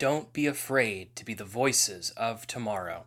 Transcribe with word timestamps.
Don't 0.00 0.32
be 0.32 0.46
afraid 0.46 1.14
to 1.16 1.26
be 1.26 1.34
the 1.34 1.44
voices 1.44 2.08
of 2.16 2.46
tomorrow. 2.46 3.04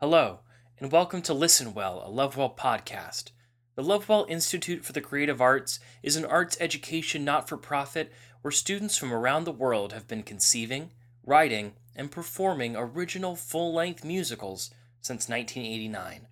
Hello, 0.00 0.40
and 0.78 0.92
welcome 0.92 1.22
to 1.22 1.32
Listenwell, 1.32 2.06
a 2.06 2.10
Lovewell 2.10 2.54
podcast. 2.54 3.30
The 3.74 3.82
Lovewell 3.82 4.26
Institute 4.28 4.84
for 4.84 4.92
the 4.92 5.00
Creative 5.00 5.40
Arts 5.40 5.80
is 6.02 6.16
an 6.16 6.26
arts 6.26 6.58
education 6.60 7.24
not 7.24 7.48
for 7.48 7.56
profit 7.56 8.12
where 8.42 8.52
students 8.52 8.98
from 8.98 9.14
around 9.14 9.44
the 9.44 9.50
world 9.50 9.94
have 9.94 10.06
been 10.06 10.22
conceiving, 10.22 10.90
writing, 11.24 11.72
and 11.96 12.10
performing 12.10 12.76
original 12.76 13.34
full 13.34 13.72
length 13.72 14.04
musicals 14.04 14.68
since 15.00 15.26
1989. 15.26 16.26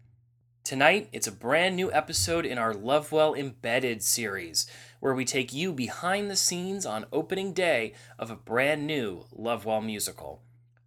Tonight, 0.68 1.08
it's 1.14 1.26
a 1.26 1.32
brand 1.32 1.76
new 1.76 1.90
episode 1.94 2.44
in 2.44 2.58
our 2.58 2.74
Lovewell 2.74 3.34
Embedded 3.34 4.02
series, 4.02 4.66
where 5.00 5.14
we 5.14 5.24
take 5.24 5.50
you 5.50 5.72
behind 5.72 6.30
the 6.30 6.36
scenes 6.36 6.84
on 6.84 7.06
opening 7.10 7.54
day 7.54 7.94
of 8.18 8.30
a 8.30 8.36
brand 8.36 8.86
new 8.86 9.24
Lovewell 9.32 9.80
musical. 9.80 10.42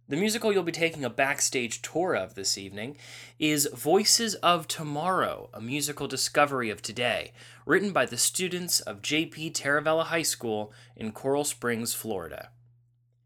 The 0.08 0.16
musical 0.16 0.52
you'll 0.52 0.62
be 0.62 0.70
taking 0.70 1.04
a 1.04 1.10
backstage 1.10 1.82
tour 1.82 2.14
of 2.14 2.36
this 2.36 2.56
evening 2.56 2.96
is 3.40 3.68
Voices 3.74 4.36
of 4.36 4.68
Tomorrow, 4.68 5.50
a 5.52 5.60
musical 5.60 6.06
discovery 6.06 6.70
of 6.70 6.80
today, 6.80 7.32
written 7.66 7.90
by 7.90 8.06
the 8.06 8.16
students 8.16 8.78
of 8.78 9.02
JP 9.02 9.52
Taravella 9.52 10.04
High 10.04 10.22
School 10.22 10.72
in 10.94 11.10
Coral 11.10 11.42
Springs, 11.42 11.92
Florida. 11.92 12.50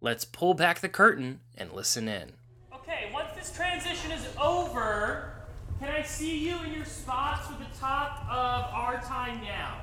Let's 0.00 0.24
pull 0.24 0.54
back 0.54 0.80
the 0.80 0.88
curtain 0.88 1.40
and 1.54 1.70
listen 1.70 2.08
in. 2.08 2.32
Okay, 2.74 3.10
once 3.12 3.28
this 3.36 3.54
transition 3.54 4.10
is 4.10 4.26
over, 4.40 5.35
can 5.78 5.88
I 5.88 6.02
see 6.02 6.48
you 6.48 6.56
in 6.62 6.72
your 6.72 6.84
spots 6.84 7.46
for 7.46 7.54
the 7.54 7.78
top 7.78 8.24
of 8.30 8.74
our 8.74 9.00
time 9.02 9.40
now? 9.42 9.78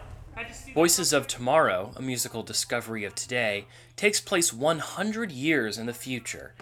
Voices 0.73 1.13
of 1.13 1.27
Tomorrow, 1.27 1.93
a 1.95 2.01
musical 2.01 2.41
discovery 2.41 3.03
of 3.03 3.13
today, 3.13 3.67
takes 3.95 4.19
place 4.19 4.51
100 4.51 5.31
years 5.31 5.77
in 5.77 5.85
the 5.85 5.93
future. 5.93 6.53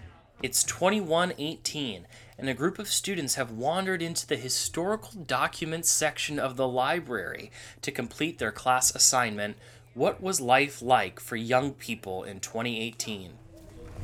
It's 0.43 0.63
2118, 0.63 2.05
and 2.37 2.49
a 2.49 2.53
group 2.53 2.79
of 2.79 2.89
students 2.89 3.35
have 3.35 3.51
wandered 3.51 4.01
into 4.01 4.27
the 4.27 4.35
historical 4.35 5.21
documents 5.21 5.89
section 5.89 6.37
of 6.37 6.57
the 6.57 6.67
library 6.67 7.51
to 7.81 7.91
complete 7.91 8.39
their 8.39 8.51
class 8.51 8.93
assignment 8.93 9.55
What 9.93 10.21
Was 10.21 10.41
Life 10.41 10.81
Like 10.81 11.21
for 11.21 11.37
Young 11.37 11.71
People 11.71 12.23
in 12.23 12.41
2018? 12.41 13.31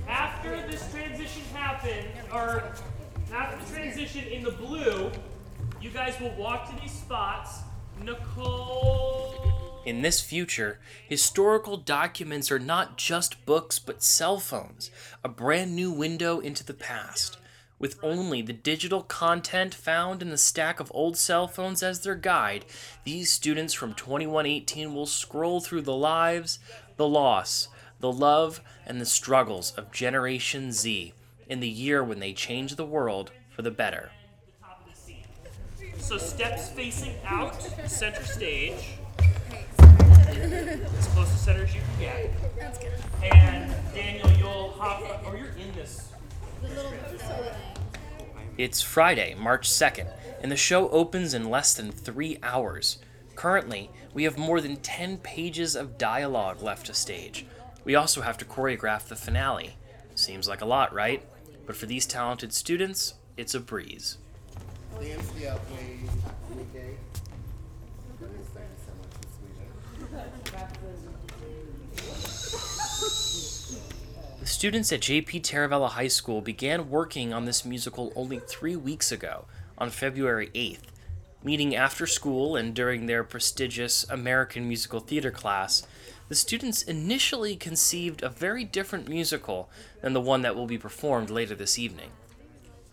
After 0.08 0.52
this 0.68 0.90
transition 0.94 1.44
happened, 1.54 2.08
or 2.32 2.64
after 3.34 3.64
the 3.64 3.72
transition 3.72 4.24
in 4.26 4.44
the 4.44 4.52
blue, 4.52 5.12
you 5.82 5.90
guys 5.90 6.20
will 6.20 6.32
walk 6.32 6.70
to 6.70 6.82
these 6.82 6.92
spots. 6.92 7.60
Nicole. 8.04 9.82
In 9.86 10.02
this 10.02 10.22
future, 10.22 10.80
historical 11.08 11.78
documents 11.78 12.52
are 12.52 12.60
not 12.60 12.98
just 12.98 13.46
books 13.46 13.80
but 13.80 14.04
cell 14.04 14.40
phones, 14.40 14.92
a 15.24 15.30
brand 15.30 15.76
new 15.76 15.92
window 15.92 16.40
into 16.40 16.64
the 16.64 16.74
past. 16.74 17.38
With 17.80 18.00
only 18.02 18.42
the 18.42 18.54
digital 18.54 19.04
content 19.04 19.74
found 19.74 20.22
in 20.22 20.30
the 20.30 20.38
stack 20.38 20.80
of 20.80 20.92
old 20.94 21.16
cell 21.16 21.48
phones 21.48 21.84
as 21.84 22.02
their 22.02 22.16
guide, 22.16 22.66
these 23.04 23.32
students 23.32 23.74
from 23.74 23.94
2118 23.94 24.94
will 24.94 25.06
scroll 25.06 25.62
through 25.62 25.84
the 25.84 25.96
lives, 25.96 26.60
the 26.98 27.08
loss, 27.08 27.68
the 28.00 28.12
love, 28.12 28.62
and 28.86 29.00
the 29.00 29.06
struggles 29.06 29.72
of 29.72 29.92
Generation 29.92 30.72
Z 30.72 31.14
in 31.50 31.60
the 31.60 31.68
year 31.68 32.04
when 32.04 32.20
they 32.20 32.34
change 32.34 32.76
the 32.76 32.86
world 32.86 33.32
for 33.50 33.62
the 33.62 33.72
better. 33.72 34.12
So 35.98 36.18
steps 36.18 36.70
facing 36.70 37.16
out, 37.26 37.62
center 37.90 38.24
stage. 38.24 38.98
as 40.30 41.08
close 41.08 41.32
to 41.32 41.38
center 41.38 41.64
as 41.64 41.76
you 41.76 41.82
can 41.82 42.00
get. 42.00 42.58
That's 42.58 42.78
good. 42.78 42.94
And 43.24 43.74
Daniel, 43.94 44.32
you'll 44.38 44.72
hop 44.72 45.02
up, 45.10 45.26
or 45.28 45.38
you're 45.38 45.48
in 45.48 45.74
this. 45.76 46.12
It's 48.58 48.82
Friday, 48.82 49.36
March 49.38 49.70
2nd, 49.70 50.12
and 50.42 50.52
the 50.52 50.58
show 50.58 50.90
opens 50.90 51.34
in 51.34 51.50
less 51.50 51.74
than 51.74 51.92
three 51.92 52.40
hours. 52.42 53.00
Currently, 53.36 53.92
we 54.14 54.24
have 54.24 54.38
more 54.38 54.62
than 54.62 54.78
10 54.78 55.18
pages 55.18 55.76
of 55.76 55.98
dialogue 55.98 56.62
left 56.64 56.88
to 56.88 56.94
stage. 56.94 57.46
We 57.84 57.96
also 57.96 58.22
have 58.22 58.38
to 58.40 58.46
choreograph 58.46 59.08
the 59.08 59.16
finale. 59.16 59.76
Seems 60.16 60.48
like 60.48 60.62
a 60.62 60.66
lot, 60.66 60.94
right? 60.94 61.24
But 61.68 61.76
for 61.76 61.86
these 61.86 62.06
talented 62.06 62.54
students, 62.54 63.16
it's 63.36 63.54
a 63.54 63.60
breeze. 63.60 64.18
The 74.40 74.46
students 74.46 74.94
at 74.94 75.02
JP 75.02 75.42
Taravella 75.42 75.90
High 75.90 76.08
School 76.08 76.40
began 76.40 76.90
working 76.90 77.34
on 77.34 77.44
this 77.44 77.66
musical 77.66 78.14
only 78.16 78.40
three 78.40 78.78
weeks 78.78 79.12
ago, 79.12 79.46
on 79.78 79.90
February 79.90 80.50
8th. 80.56 80.84
Meeting 81.44 81.76
after 81.76 82.08
school 82.08 82.56
and 82.56 82.74
during 82.74 83.06
their 83.06 83.26
prestigious 83.26 84.06
American 84.10 84.68
Musical 84.68 85.02
Theater 85.02 85.32
class, 85.32 85.86
the 86.30 86.36
students 86.36 86.82
initially 86.84 87.56
conceived 87.56 88.22
a 88.22 88.30
very 88.30 88.64
different 88.64 89.08
musical 89.08 89.70
than 90.02 90.14
the 90.14 90.22
one 90.22 90.42
that 90.42 90.56
will 90.56 90.66
be 90.66 90.78
performed 90.78 91.30
later 91.30 91.56
this 91.56 91.80
evening. 91.80 92.12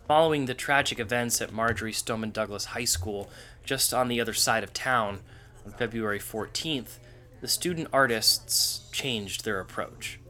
Following 0.06 0.46
the 0.46 0.54
tragic 0.54 1.00
events 1.00 1.40
at 1.40 1.52
Marjory 1.52 1.92
Stoneman 1.92 2.30
Douglas 2.30 2.66
High 2.66 2.84
School, 2.84 3.30
just 3.64 3.92
on 3.92 4.08
the 4.08 4.20
other 4.20 4.34
side 4.34 4.62
of 4.62 4.72
town, 4.72 5.20
on 5.64 5.72
February 5.72 6.20
14th, 6.20 6.98
the 7.40 7.48
student 7.48 7.88
artists 7.92 8.88
changed 8.92 9.44
their 9.44 9.60
approach. 9.60 10.20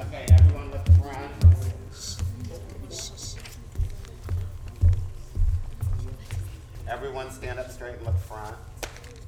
Okay, 0.00 0.26
everyone 0.32 0.70
look 0.70 0.86
front. 1.00 1.32
Everyone 6.88 7.30
stand 7.30 7.58
up 7.58 7.70
straight 7.70 7.96
and 7.96 8.06
look 8.06 8.18
front. 8.18 8.56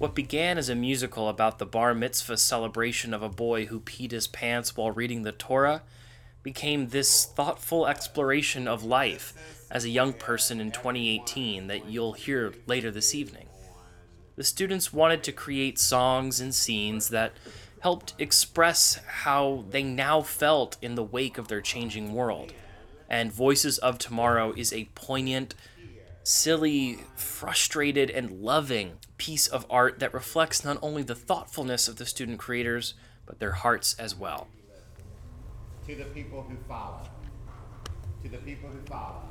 What 0.00 0.14
began 0.14 0.56
as 0.56 0.70
a 0.70 0.74
musical 0.74 1.28
about 1.28 1.58
the 1.58 1.66
bar 1.66 1.92
mitzvah 1.92 2.38
celebration 2.38 3.12
of 3.12 3.22
a 3.22 3.28
boy 3.28 3.66
who 3.66 3.80
peed 3.80 4.12
his 4.12 4.26
pants 4.26 4.74
while 4.74 4.90
reading 4.90 5.24
the 5.24 5.32
Torah 5.32 5.82
became 6.42 6.88
this 6.88 7.26
thoughtful 7.26 7.86
exploration 7.86 8.66
of 8.66 8.82
life 8.82 9.34
as 9.70 9.84
a 9.84 9.90
young 9.90 10.14
person 10.14 10.58
in 10.58 10.72
2018 10.72 11.66
that 11.66 11.84
you'll 11.84 12.14
hear 12.14 12.54
later 12.64 12.90
this 12.90 13.14
evening. 13.14 13.46
The 14.36 14.42
students 14.42 14.90
wanted 14.90 15.22
to 15.24 15.32
create 15.32 15.78
songs 15.78 16.40
and 16.40 16.54
scenes 16.54 17.10
that 17.10 17.34
helped 17.80 18.14
express 18.18 19.00
how 19.06 19.66
they 19.68 19.82
now 19.82 20.22
felt 20.22 20.78
in 20.80 20.94
the 20.94 21.04
wake 21.04 21.36
of 21.36 21.48
their 21.48 21.60
changing 21.60 22.14
world. 22.14 22.54
And 23.10 23.30
Voices 23.30 23.76
of 23.76 23.98
Tomorrow 23.98 24.54
is 24.56 24.72
a 24.72 24.88
poignant, 24.94 25.54
silly, 26.30 26.98
frustrated, 27.16 28.08
and 28.08 28.30
loving 28.30 28.92
piece 29.18 29.48
of 29.48 29.66
art 29.68 29.98
that 29.98 30.14
reflects 30.14 30.64
not 30.64 30.78
only 30.80 31.02
the 31.02 31.14
thoughtfulness 31.14 31.88
of 31.88 31.96
the 31.96 32.06
student 32.06 32.38
creators, 32.38 32.94
but 33.26 33.40
their 33.40 33.50
hearts 33.50 33.96
as 33.98 34.14
well. 34.14 34.46
To 35.86 35.94
the 35.96 36.04
people 36.04 36.46
who 36.48 36.56
follow. 36.68 37.02
To 38.22 38.28
the 38.28 38.38
people 38.38 38.68
who 38.68 38.78
follow. 38.86 39.22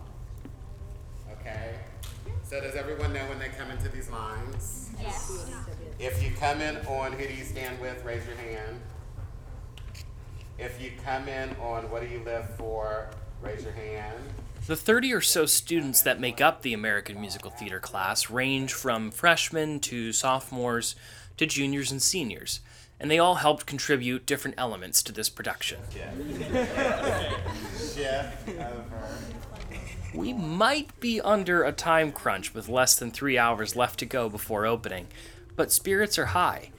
Okay? 1.40 1.76
So 2.44 2.60
does 2.60 2.76
everyone 2.76 3.14
know 3.14 3.26
when 3.30 3.40
they 3.40 3.50
come 3.50 3.72
into 3.72 3.88
these 3.88 4.10
lines? 4.10 4.90
Yes. 5.02 5.50
If 6.00 6.22
you 6.22 6.32
come 6.38 6.60
in 6.60 6.78
on 6.86 7.14
who 7.14 7.26
do 7.26 7.34
you 7.34 7.46
stand 7.46 7.80
with, 7.80 8.04
raise 8.04 8.26
your 8.26 8.36
hand. 8.36 8.82
If 10.58 10.82
you 10.82 10.92
come 11.06 11.30
in 11.30 11.52
on 11.62 11.90
what 11.90 12.02
do 12.02 12.10
you 12.10 12.22
live 12.26 12.50
for, 12.58 13.10
raise 13.42 13.64
your 13.64 13.72
hand. 13.72 14.22
The 14.70 14.76
30 14.76 15.14
or 15.16 15.22
so 15.22 15.48
students 15.48 16.04
that 16.04 16.20
make 16.20 16.40
up 16.40 16.62
the 16.62 16.76
American 16.76 17.20
Musical 17.20 17.50
Theater 17.50 17.80
class 17.80 18.30
range 18.30 18.72
from 18.72 19.10
freshmen 19.10 19.80
to 19.80 20.14
sophomores 20.14 20.94
to 21.38 21.48
juniors 21.48 21.92
and 21.92 22.00
seniors, 22.00 22.60
and 23.00 23.10
they 23.10 23.18
all 23.18 23.34
helped 23.34 23.66
contribute 23.66 24.28
different 24.28 24.54
elements 24.60 25.02
to 25.02 25.12
this 25.12 25.28
production. 25.28 25.80
We 30.14 30.34
might 30.34 31.00
be 31.00 31.20
under 31.20 31.64
a 31.64 31.72
time 31.72 32.12
crunch 32.12 32.54
with 32.54 32.70
less 32.70 32.94
than 32.94 33.10
three 33.10 33.40
hours 33.40 33.76
left 33.76 33.98
to 33.98 34.06
go 34.06 34.30
before 34.30 34.68
opening, 34.68 35.08
but 35.56 35.72
spirits 35.72 36.20
are 36.20 36.28
high. 36.28 36.70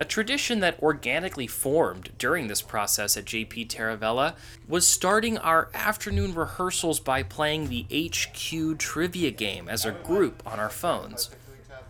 A 0.00 0.04
tradition 0.04 0.58
that 0.60 0.82
organically 0.82 1.46
formed 1.46 2.10
during 2.18 2.48
this 2.48 2.62
process 2.62 3.16
at 3.16 3.26
JP 3.26 3.68
Taravella 3.68 4.34
was 4.66 4.88
starting 4.88 5.38
our 5.38 5.68
afternoon 5.72 6.34
rehearsals 6.34 6.98
by 6.98 7.22
playing 7.22 7.68
the 7.68 7.86
HQ 7.92 8.78
trivia 8.78 9.30
game 9.30 9.68
as 9.68 9.84
a 9.84 9.92
group 9.92 10.42
on 10.44 10.58
our 10.58 10.70
phones. 10.70 11.30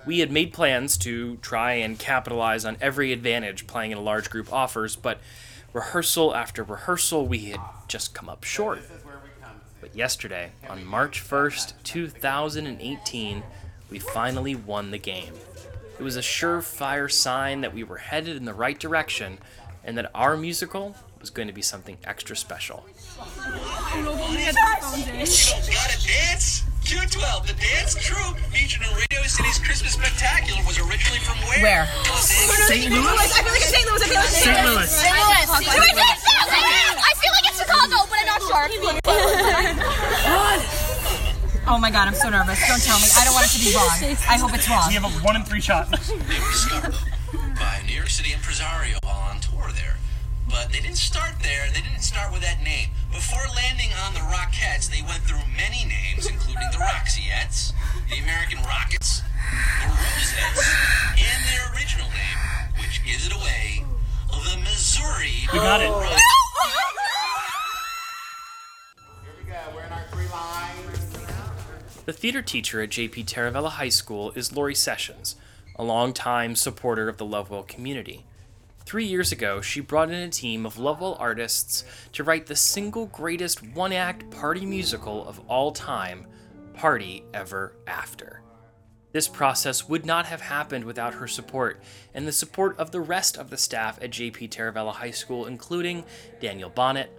We 0.07 0.19
had 0.19 0.31
made 0.31 0.53
plans 0.53 0.99
to 0.99 1.37
try 1.37 1.73
and 1.75 1.99
capitalize 1.99 2.67
on 2.67 2.77
every 2.79 3.11
advantage 3.11 3.67
playing 3.67 3.93
in 3.93 3.99
a 3.99 4.03
large 4.03 4.29
group 4.29 4.53
offers, 4.53 4.97
but 4.97 5.19
rehearsal 5.73 6.35
after 6.35 6.63
rehearsal, 6.63 7.27
we 7.27 7.47
had 7.47 7.61
just 7.89 8.13
come 8.13 8.29
up 8.29 8.45
short. 8.45 8.83
But 9.81 9.97
yesterday, 9.97 10.53
on 10.69 10.85
March 10.85 11.23
1st, 11.27 11.73
2018, 11.85 13.43
we 13.91 13.99
finally 13.99 14.55
won 14.55 14.91
the 14.91 14.99
game. 14.99 15.33
It 15.99 16.03
was 16.03 16.17
a 16.17 16.21
surefire 16.21 17.11
sign 17.11 17.61
that 17.61 17.73
we 17.73 17.85
were 17.85 17.99
headed 17.99 18.37
in 18.37 18.45
the 18.45 18.55
right 18.55 18.79
direction, 18.79 19.39
and 19.85 19.97
that 19.97 20.11
our 20.15 20.37
musical 20.37 20.97
was 21.21 21.31
going 21.31 21.49
to 21.49 21.55
be 21.55 21.63
something 21.63 21.97
extra 22.05 22.37
special. 22.37 22.85
Q12, 26.85 27.47
the 27.47 27.55
dance 27.55 27.95
crew 28.07 28.35
featured 28.53 28.83
in 28.83 28.89
Radio 28.95 29.23
City's 29.25 29.59
Christmas 29.59 29.95
Spectacular 29.95 30.61
was 30.67 30.79
originally 30.79 31.19
from 31.21 31.39
where? 31.49 31.63
Where? 31.63 31.89
Los 32.11 32.29
St. 32.29 32.91
Louis? 32.93 33.07
I 33.09 33.27
feel 33.27 33.45
like 33.49 33.57
it's 33.57 33.73
St. 33.73 33.87
Louis. 33.89 34.03
I 34.03 34.05
feel 34.05 34.17
like 34.21 34.29
it's 34.29 34.37
St. 34.45 34.67
Louis. 34.69 34.91
St. 34.93 35.17
Louis. 36.61 37.01
I 37.01 37.13
feel 37.17 37.33
like 37.33 37.49
it's 37.49 37.57
Chicago, 37.57 38.05
but 38.11 38.21
I'm 38.21 38.29
not 38.29 38.45
sure. 38.45 38.69
Oh 41.67 41.79
my 41.79 41.91
god, 41.91 42.09
I'm 42.09 42.15
so 42.15 42.29
nervous. 42.29 42.61
Don't 42.69 42.83
tell 42.83 42.99
me. 43.01 43.09
I 43.17 43.25
don't 43.25 43.33
want 43.33 43.47
it 43.49 43.57
to 43.57 43.61
be 43.65 43.73
wrong. 43.73 43.89
I 44.29 44.37
hope 44.37 44.53
it's 44.53 44.69
wrong. 44.69 44.89
We 44.89 44.95
have 44.95 45.05
a 45.09 45.13
one 45.25 45.37
in 45.37 45.45
three 45.45 45.61
shot. 45.61 45.89
They 45.91 46.37
were 46.37 46.53
discovered 46.53 46.95
by 47.57 47.81
a 47.81 47.87
New 47.87 47.97
York 47.97 48.11
City 48.11 48.33
impresario 48.33 48.99
while 49.03 49.33
on 49.33 49.41
tour 49.41 49.73
there. 49.73 49.97
But 50.49 50.73
they 50.73 50.81
didn't 50.81 51.01
start 51.01 51.41
there. 51.41 51.69
They 51.73 51.81
didn't 51.81 52.05
start 52.05 52.33
with 52.33 52.43
that 52.43 52.63
name. 52.63 52.91
Before 53.11 53.41
landing 53.57 53.91
on 54.05 54.13
the 54.13 54.21
Rockettes, 54.29 54.93
they 54.93 55.01
went 55.03 55.25
through 55.25 55.41
many 55.57 55.89
names, 55.89 56.29
including 56.29 56.69
the 56.71 56.85
Roxyettes, 56.85 57.73
the 58.13 58.21
American 58.21 58.61
Rockets, 58.69 59.23
the 59.81 59.89
Rosettes, 59.89 60.69
and 61.17 61.41
their 61.49 61.65
original 61.73 62.09
name, 62.13 62.39
which 62.77 63.01
gives 63.05 63.27
it 63.27 63.33
away, 63.33 63.85
the 64.29 64.61
Missouri. 64.61 65.49
We 65.53 65.59
got 65.59 65.81
it. 65.81 65.89
Rockets. 65.89 66.21
The 72.07 72.13
theater 72.13 72.43
teacher 72.43 72.83
at 72.83 72.91
JP 72.91 73.25
Taravella 73.25 73.71
High 73.71 73.89
School 73.89 74.31
is 74.33 74.55
Lori 74.55 74.75
Sessions, 74.75 75.37
a 75.77 75.83
longtime 75.83 76.55
supporter 76.55 77.09
of 77.09 77.17
the 77.17 77.25
Lovewell 77.25 77.63
community. 77.63 78.27
Three 78.85 79.07
years 79.07 79.33
ago, 79.33 79.63
she 79.63 79.81
brought 79.81 80.11
in 80.11 80.17
a 80.21 80.29
team 80.29 80.67
of 80.67 80.79
Lovewell 80.79 81.17
artists 81.19 81.83
to 82.13 82.23
write 82.23 82.45
the 82.45 82.57
single 82.57 83.07
greatest 83.07 83.67
one 83.75 83.91
act 83.91 84.31
party 84.31 84.67
musical 84.67 85.27
of 85.27 85.41
all 85.49 85.73
time, 85.73 86.27
Party 86.75 87.25
Ever 87.33 87.75
After. 87.87 88.43
This 89.13 89.27
process 89.27 89.89
would 89.89 90.05
not 90.05 90.27
have 90.27 90.43
happened 90.43 90.85
without 90.85 91.15
her 91.15 91.27
support 91.27 91.81
and 92.13 92.29
the 92.29 92.33
support 92.33 92.79
of 92.79 92.91
the 92.91 93.01
rest 93.01 93.39
of 93.39 93.49
the 93.49 93.57
staff 93.57 93.99
at 94.03 94.11
JP 94.11 94.51
Taravella 94.51 94.93
High 94.93 95.13
School, 95.13 95.47
including 95.47 96.05
Daniel 96.39 96.69
Bonnet, 96.69 97.11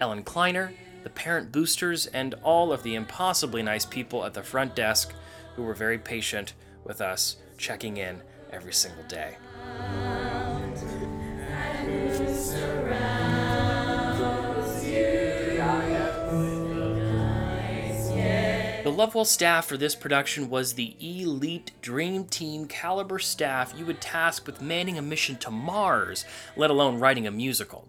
Ellen 0.00 0.22
Kleiner, 0.22 0.72
the 1.08 1.14
parent 1.14 1.50
boosters, 1.50 2.04
and 2.08 2.34
all 2.42 2.70
of 2.70 2.82
the 2.82 2.94
impossibly 2.94 3.62
nice 3.62 3.86
people 3.86 4.26
at 4.26 4.34
the 4.34 4.42
front 4.42 4.76
desk 4.76 5.14
who 5.56 5.62
were 5.62 5.72
very 5.72 5.96
patient 5.96 6.52
with 6.84 7.00
us 7.00 7.36
checking 7.56 7.96
in 7.96 8.20
every 8.52 8.74
single 8.74 9.02
day. 9.04 9.38
The 18.84 18.92
Lovewell 18.92 19.24
staff 19.24 19.64
for 19.64 19.78
this 19.78 19.94
production 19.94 20.50
was 20.50 20.74
the 20.74 20.94
elite 21.00 21.72
dream 21.80 22.26
team 22.26 22.66
caliber 22.66 23.18
staff 23.18 23.72
you 23.78 23.86
would 23.86 24.02
task 24.02 24.46
with 24.46 24.60
manning 24.60 24.98
a 24.98 25.02
mission 25.02 25.36
to 25.38 25.50
Mars, 25.50 26.26
let 26.54 26.68
alone 26.68 26.98
writing 26.98 27.26
a 27.26 27.30
musical. 27.30 27.88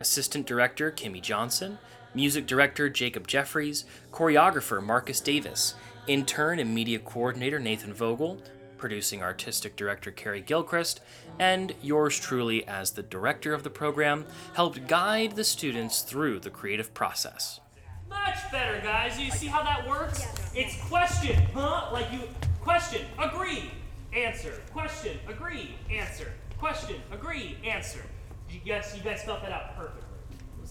Assistant 0.00 0.46
director 0.46 0.90
Kimmy 0.90 1.20
Johnson, 1.20 1.78
music 2.18 2.48
director 2.48 2.88
Jacob 2.88 3.28
Jeffries, 3.28 3.84
choreographer 4.10 4.82
Marcus 4.82 5.20
Davis, 5.20 5.74
intern 6.08 6.58
and 6.58 6.74
media 6.74 6.98
coordinator 6.98 7.60
Nathan 7.60 7.94
Vogel, 7.94 8.42
producing 8.76 9.22
artistic 9.22 9.76
director 9.76 10.10
Carrie 10.10 10.40
Gilchrist, 10.40 11.00
and 11.38 11.76
yours 11.80 12.18
truly 12.18 12.66
as 12.66 12.90
the 12.90 13.04
director 13.04 13.54
of 13.54 13.62
the 13.62 13.70
program 13.70 14.26
helped 14.54 14.88
guide 14.88 15.36
the 15.36 15.44
students 15.44 16.02
through 16.02 16.40
the 16.40 16.50
creative 16.50 16.92
process. 16.92 17.60
Much 18.08 18.50
better, 18.50 18.80
guys. 18.80 19.16
You 19.20 19.30
see 19.30 19.46
how 19.46 19.62
that 19.62 19.86
works? 19.88 20.26
It's 20.56 20.76
question, 20.88 21.40
huh? 21.54 21.90
Like 21.92 22.10
you 22.10 22.22
question, 22.60 23.06
agree, 23.16 23.70
answer. 24.12 24.60
Question, 24.72 25.16
agree, 25.28 25.76
answer. 25.88 26.32
Question, 26.58 26.96
agree, 27.12 27.58
answer. 27.64 28.04
You 28.50 28.58
guys, 28.66 28.92
you 28.96 29.04
guys 29.04 29.22
felt 29.22 29.40
that 29.42 29.52
out 29.52 29.76
perfectly. 29.76 30.07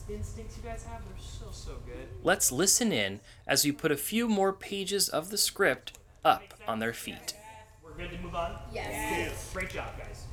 Those 0.08 0.18
instincts 0.18 0.58
you 0.58 0.70
guys 0.70 0.86
have, 0.86 1.02
they're 1.06 1.18
so 1.20 1.46
so 1.52 1.78
good. 1.86 2.08
Let's 2.24 2.52
listen 2.52 2.92
in 2.92 3.20
as 3.46 3.66
we 3.66 3.72
put 3.72 3.92
a 3.92 3.98
few 3.98 4.28
more 4.28 4.54
pages 4.54 5.10
of 5.10 5.30
the 5.30 5.38
script 5.38 5.98
up 6.24 6.54
on 6.68 6.80
their 6.80 6.94
feet. 6.94 7.36
We're 7.84 7.92
good 7.92 8.12
to 8.12 8.18
move 8.20 8.36
on. 8.36 8.58
Yes. 8.74 9.52
Great 9.54 9.70
job, 9.70 9.90
guys. 9.98 10.24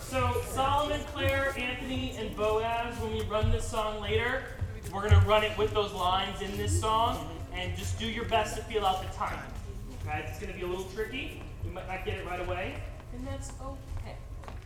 So 0.00 0.42
Solomon, 0.48 1.00
Claire, 1.12 1.54
Anthony, 1.56 2.14
and 2.18 2.34
Boaz, 2.36 2.98
when 3.00 3.12
we 3.12 3.22
run 3.22 3.50
this 3.50 3.68
song 3.68 4.00
later, 4.00 4.42
we're 4.92 5.08
gonna 5.08 5.24
run 5.26 5.44
it 5.44 5.56
with 5.56 5.72
those 5.72 5.92
lines 5.92 6.42
in 6.42 6.56
this 6.56 6.78
song, 6.78 7.30
and 7.54 7.76
just 7.76 7.98
do 7.98 8.06
your 8.06 8.24
best 8.24 8.56
to 8.56 8.62
feel 8.64 8.84
out 8.84 9.02
the 9.02 9.16
time. 9.16 9.38
Okay, 10.06 10.24
it's 10.28 10.38
gonna 10.38 10.52
be 10.52 10.62
a 10.62 10.66
little 10.66 10.84
tricky. 10.84 11.42
We 11.64 11.70
might 11.70 11.88
not 11.88 12.04
get 12.04 12.18
it 12.18 12.26
right 12.26 12.40
away, 12.40 12.74
and 13.12 13.26
that's 13.26 13.50
okay. 13.60 14.14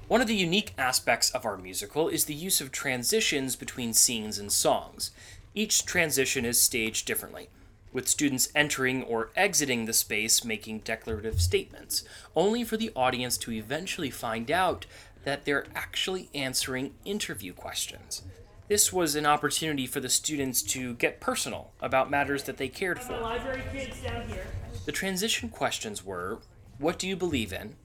One 0.06 0.20
of 0.20 0.26
the 0.26 0.34
unique 0.34 0.74
aspects 0.76 1.30
of 1.30 1.46
our 1.46 1.56
musical 1.56 2.08
is 2.08 2.26
the 2.26 2.34
use 2.34 2.60
of 2.60 2.70
transitions 2.72 3.56
between 3.56 3.94
scenes 3.94 4.38
and 4.38 4.52
songs. 4.52 5.12
Each 5.54 5.86
transition 5.86 6.44
is 6.44 6.60
staged 6.60 7.06
differently, 7.06 7.48
with 7.92 8.08
students 8.08 8.50
entering 8.54 9.02
or 9.02 9.30
exiting 9.34 9.86
the 9.86 9.92
space 9.92 10.44
making 10.44 10.80
declarative 10.80 11.40
statements, 11.40 12.04
only 12.36 12.62
for 12.62 12.76
the 12.76 12.92
audience 12.94 13.38
to 13.38 13.52
eventually 13.52 14.10
find 14.10 14.50
out 14.50 14.84
that 15.24 15.44
they're 15.44 15.66
actually 15.74 16.28
answering 16.34 16.94
interview 17.04 17.52
questions. 17.52 18.22
This 18.68 18.92
was 18.92 19.14
an 19.14 19.26
opportunity 19.26 19.86
for 19.86 20.00
the 20.00 20.08
students 20.08 20.62
to 20.62 20.94
get 20.94 21.20
personal 21.20 21.72
about 21.80 22.10
matters 22.10 22.44
that 22.44 22.56
they 22.56 22.68
cared 22.68 22.98
My 22.98 23.02
for. 23.02 23.20
library 23.20 23.62
kids 23.72 24.00
down 24.02 24.28
here. 24.28 24.46
The 24.86 24.92
transition 24.92 25.50
questions 25.50 26.04
were 26.04 26.40
What 26.78 26.98
do 26.98 27.06
you 27.06 27.14
believe 27.14 27.52
in? 27.52 27.76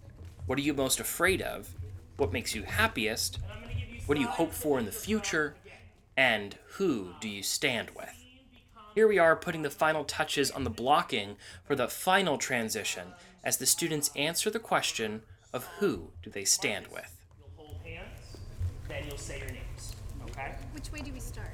What 0.45 0.57
are 0.57 0.61
you 0.61 0.73
most 0.73 0.99
afraid 0.99 1.41
of? 1.41 1.75
What 2.17 2.31
makes 2.31 2.55
you 2.55 2.63
happiest? 2.63 3.39
I'm 3.51 3.63
gonna 3.63 3.73
give 3.73 3.89
you 3.89 4.01
What 4.05 4.15
do 4.15 4.21
you 4.21 4.27
hope 4.27 4.53
for 4.53 4.79
in 4.79 4.85
the 4.85 4.91
future? 4.91 5.55
And 6.15 6.57
who 6.77 7.13
do 7.19 7.27
you 7.27 7.43
stand 7.43 7.89
with? 7.91 8.23
Here 8.93 9.09
we 9.09 9.19
are 9.19 9.35
putting 9.35 9.63
the 9.63 9.69
final 9.69 10.05
touches 10.05 10.49
on 10.49 10.63
the 10.63 10.69
blocking 10.69 11.35
for 11.65 11.75
the 11.75 11.89
final 11.89 12.37
transition 12.37 13.07
as 13.43 13.57
the 13.57 13.65
students 13.65 14.09
answer 14.15 14.49
the 14.49 14.59
question 14.59 15.23
of 15.51 15.65
who 15.79 16.11
do 16.23 16.29
they 16.29 16.45
stand 16.45 16.87
with. 16.87 17.21
You'll 17.37 17.65
hold 17.65 17.77
hands, 17.83 18.37
then 18.87 19.03
you'll 19.05 19.17
say 19.17 19.39
your 19.39 19.49
names. 19.49 19.95
Okay? 20.29 20.55
Which 20.73 20.89
way 20.93 21.01
do 21.01 21.11
we 21.11 21.19
start? 21.19 21.51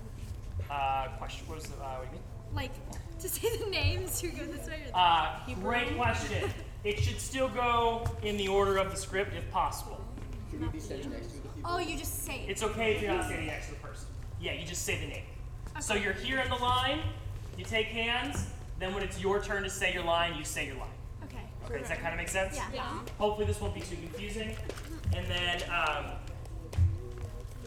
Uh, 0.69 1.07
question. 1.17 1.47
What 1.47 1.57
was 1.57 1.65
the, 1.65 1.83
uh, 1.83 1.97
what 1.97 2.11
do 2.11 2.15
you 2.15 2.21
mean? 2.21 2.30
Like, 2.55 2.71
to 3.19 3.29
say 3.29 3.57
the 3.57 3.69
names, 3.69 4.19
who 4.19 4.29
go 4.29 4.45
this 4.45 4.67
way 4.67 4.83
or 4.87 4.91
that? 4.91 4.95
Uh, 4.95 5.55
great 5.61 5.95
question. 5.95 6.49
It 6.83 6.99
should 6.99 7.19
still 7.19 7.49
go 7.49 8.03
in 8.23 8.37
the 8.37 8.47
order 8.47 8.77
of 8.77 8.89
the 8.89 8.97
script 8.97 9.35
if 9.35 9.49
possible. 9.51 10.03
oh, 11.63 11.77
you 11.77 11.97
just 11.97 12.25
say 12.25 12.41
it. 12.41 12.49
It's 12.49 12.63
okay 12.63 12.95
if 12.95 13.01
you're 13.01 13.13
not 13.13 13.25
standing 13.25 13.47
next 13.47 13.67
to 13.67 13.73
the 13.73 13.79
person. 13.79 14.07
Yeah, 14.39 14.53
you 14.53 14.65
just 14.65 14.83
say 14.83 14.99
the 14.99 15.07
name. 15.07 15.23
So 15.79 15.93
you're 15.93 16.13
here 16.13 16.39
in 16.39 16.49
the 16.49 16.55
line, 16.55 16.99
you 17.57 17.63
take 17.63 17.87
hands, 17.87 18.47
then 18.79 18.93
when 18.93 19.03
it's 19.03 19.21
your 19.21 19.41
turn 19.41 19.63
to 19.63 19.69
say 19.69 19.93
your 19.93 20.03
line, 20.03 20.35
you 20.35 20.43
say 20.43 20.65
your 20.65 20.77
line. 20.77 20.89
Okay. 21.23 21.37
Okay, 21.65 21.79
does 21.79 21.87
that 21.89 22.01
kind 22.01 22.13
of 22.13 22.17
make 22.17 22.29
sense? 22.29 22.55
Yeah. 22.55 22.67
Yeah. 22.73 22.99
Hopefully 23.19 23.45
this 23.45 23.61
won't 23.61 23.75
be 23.75 23.81
too 23.81 23.95
confusing. 23.95 24.55
And 25.15 25.27
then, 25.27 25.61
um, 25.69 26.05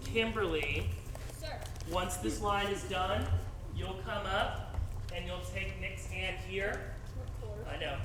Kimberly, 0.04 0.88
once 1.90 2.16
this 2.16 2.40
line 2.40 2.66
is 2.66 2.82
done, 2.84 3.24
you'll 3.76 4.00
come 4.04 4.26
up 4.26 4.74
and 5.14 5.26
you'll 5.26 5.40
take 5.54 5.80
Nick's 5.80 6.06
hand 6.06 6.37
here. 6.49 6.80
I 7.71 7.78
know. 7.78 7.97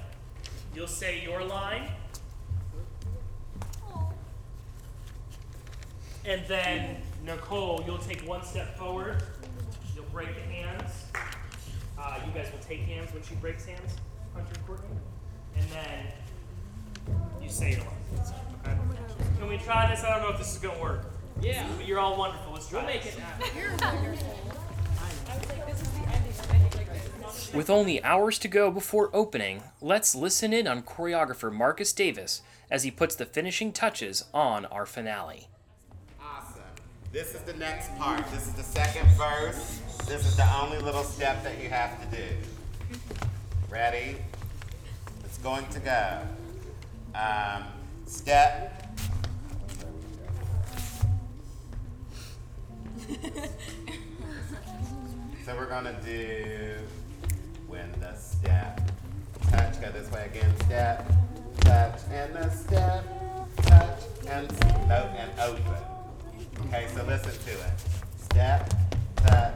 You'll 0.76 0.88
say 0.88 1.22
your 1.24 1.44
line. 1.44 1.90
And 6.26 6.42
then, 6.48 6.98
Nicole, 7.26 7.84
you'll 7.86 7.98
take 7.98 8.22
one 8.28 8.44
step 8.44 8.78
forward. 8.78 9.24
You'll 9.96 10.06
break 10.06 10.36
the 10.36 10.42
hands. 10.42 11.06
Uh, 11.98 12.20
you 12.26 12.32
guys 12.32 12.52
will 12.52 12.60
take 12.60 12.82
hands 12.82 13.12
when 13.14 13.24
she 13.24 13.36
breaks 13.36 13.66
hands, 13.66 13.96
Hunter 14.34 14.52
and 14.56 14.68
Courtney. 14.68 14.96
And 15.58 15.66
then 15.70 16.06
you 17.42 17.50
say 17.50 17.72
your 17.72 17.80
line. 17.80 17.88
Okay? 18.64 18.78
Can 19.40 19.50
we 19.50 19.58
try 19.58 19.90
this? 19.90 20.04
I 20.04 20.12
don't 20.12 20.22
know 20.22 20.30
if 20.34 20.38
this 20.38 20.54
is 20.56 20.62
gonna 20.62 20.80
work. 20.80 21.06
Yeah. 21.42 21.66
But 21.78 21.88
you're 21.88 22.00
all 22.00 22.18
wonderful. 22.18 22.54
Let's 22.54 22.70
try 22.70 22.84
we'll 22.84 22.94
make 22.94 23.06
it 23.06 23.18
With 27.54 27.70
only 27.70 28.04
hours 28.04 28.38
to 28.40 28.48
go 28.48 28.70
before 28.70 29.10
opening, 29.12 29.64
let's 29.82 30.14
listen 30.14 30.54
in 30.54 30.68
on 30.68 30.84
choreographer 30.84 31.52
Marcus 31.52 31.92
Davis 31.94 32.44
as 32.70 32.84
he 32.84 32.92
puts 32.92 33.16
the 33.16 33.26
finishing 33.26 33.72
touches 33.72 34.26
on 34.34 34.66
our 34.68 34.86
finale. 34.86 35.48
Awesome. 36.22 36.62
This 37.12 37.34
is 37.34 37.42
the 37.42 37.54
next 37.54 37.98
part. 37.98 38.24
This 38.32 38.46
is 38.46 38.54
the 38.54 38.64
second 38.64 39.08
verse. 39.18 39.82
This 40.06 40.28
is 40.28 40.38
the 40.38 40.48
only 40.62 40.78
little 40.78 41.04
step 41.04 41.44
that 41.44 41.62
you 41.62 41.70
have 41.70 42.00
to 42.02 42.18
do. 42.18 42.24
Ready? 43.70 44.18
It's 45.26 45.40
going 45.40 45.68
to 45.70 45.80
go. 45.80 46.22
Um, 47.16 47.64
step. 48.06 48.96
so 55.46 55.56
we're 55.56 55.70
gonna 55.70 56.00
do 56.06 56.76
when 57.68 57.92
the 58.00 58.14
step 58.16 58.82
touch. 59.50 59.82
Go 59.82 59.92
this 59.92 60.12
way 60.12 60.26
again. 60.26 60.54
Step, 60.66 61.12
touch, 61.62 62.00
and 62.12 62.36
the 62.36 62.50
step, 62.50 63.06
touch, 63.58 64.00
and 64.28 64.52
no, 64.88 65.10
and 65.18 65.40
open. 65.40 65.64
Okay, 66.68 66.88
so 66.94 67.04
listen 67.06 67.32
to 67.32 67.52
it. 67.52 67.72
Step, 68.18 68.74
touch, 69.16 69.54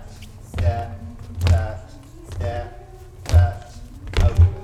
step, 0.48 1.00
touch, 1.42 1.80
step, 2.32 2.90
touch, 3.26 3.64
open. 4.22 4.56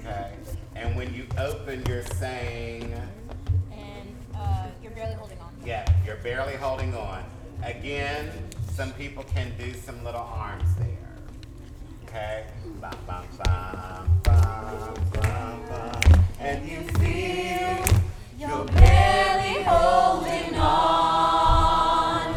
Okay, 0.00 0.32
and 0.76 0.96
when 0.96 1.12
you 1.14 1.26
open, 1.38 1.84
you're 1.86 2.04
saying. 2.04 2.92
And 3.72 4.16
uh, 4.34 4.66
you're 4.82 4.92
barely 4.92 5.14
holding 5.14 5.38
on. 5.40 5.52
Yeah, 5.64 5.84
you're 6.06 6.16
barely 6.16 6.54
holding 6.54 6.94
on. 6.94 7.24
Again, 7.62 8.30
some 8.78 8.92
people 8.92 9.24
can 9.24 9.52
do 9.58 9.74
some 9.74 10.04
little 10.04 10.20
arms 10.20 10.72
there. 10.76 10.86
Okay? 12.04 12.46
Bum, 12.80 12.92
bum, 13.08 13.24
bum, 13.44 14.20
bum, 14.22 14.94
bum, 15.14 15.62
bum. 15.68 16.24
And 16.38 16.64
you 16.64 16.82
feel 17.00 17.84
you're 18.38 18.64
barely 18.66 19.64
holding 19.64 20.54
on. 20.54 22.34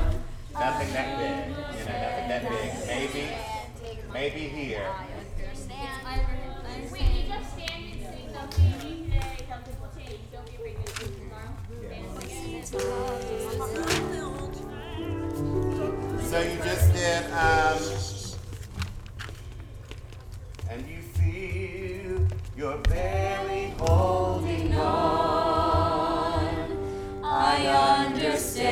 Nothing 0.51 0.93
that 0.93 1.09
big. 1.19 1.37
You 1.77 1.85
know, 1.85 1.99
nothing 2.01 2.27
that 2.27 2.43
big. 2.49 2.69
Maybe, 2.87 3.23
maybe 4.11 4.47
here. 4.47 4.89
Wait, 6.91 7.21
So 16.31 16.39
you 16.39 16.55
just 16.63 16.87
did, 16.93 17.25
um, 17.33 17.77
and 20.69 20.87
you 20.87 21.01
feel 21.01 22.25
you're 22.55 22.77
barely 22.77 23.73
holding 23.77 24.73
on. 24.73 26.77
I 27.21 28.05
understand. 28.07 28.71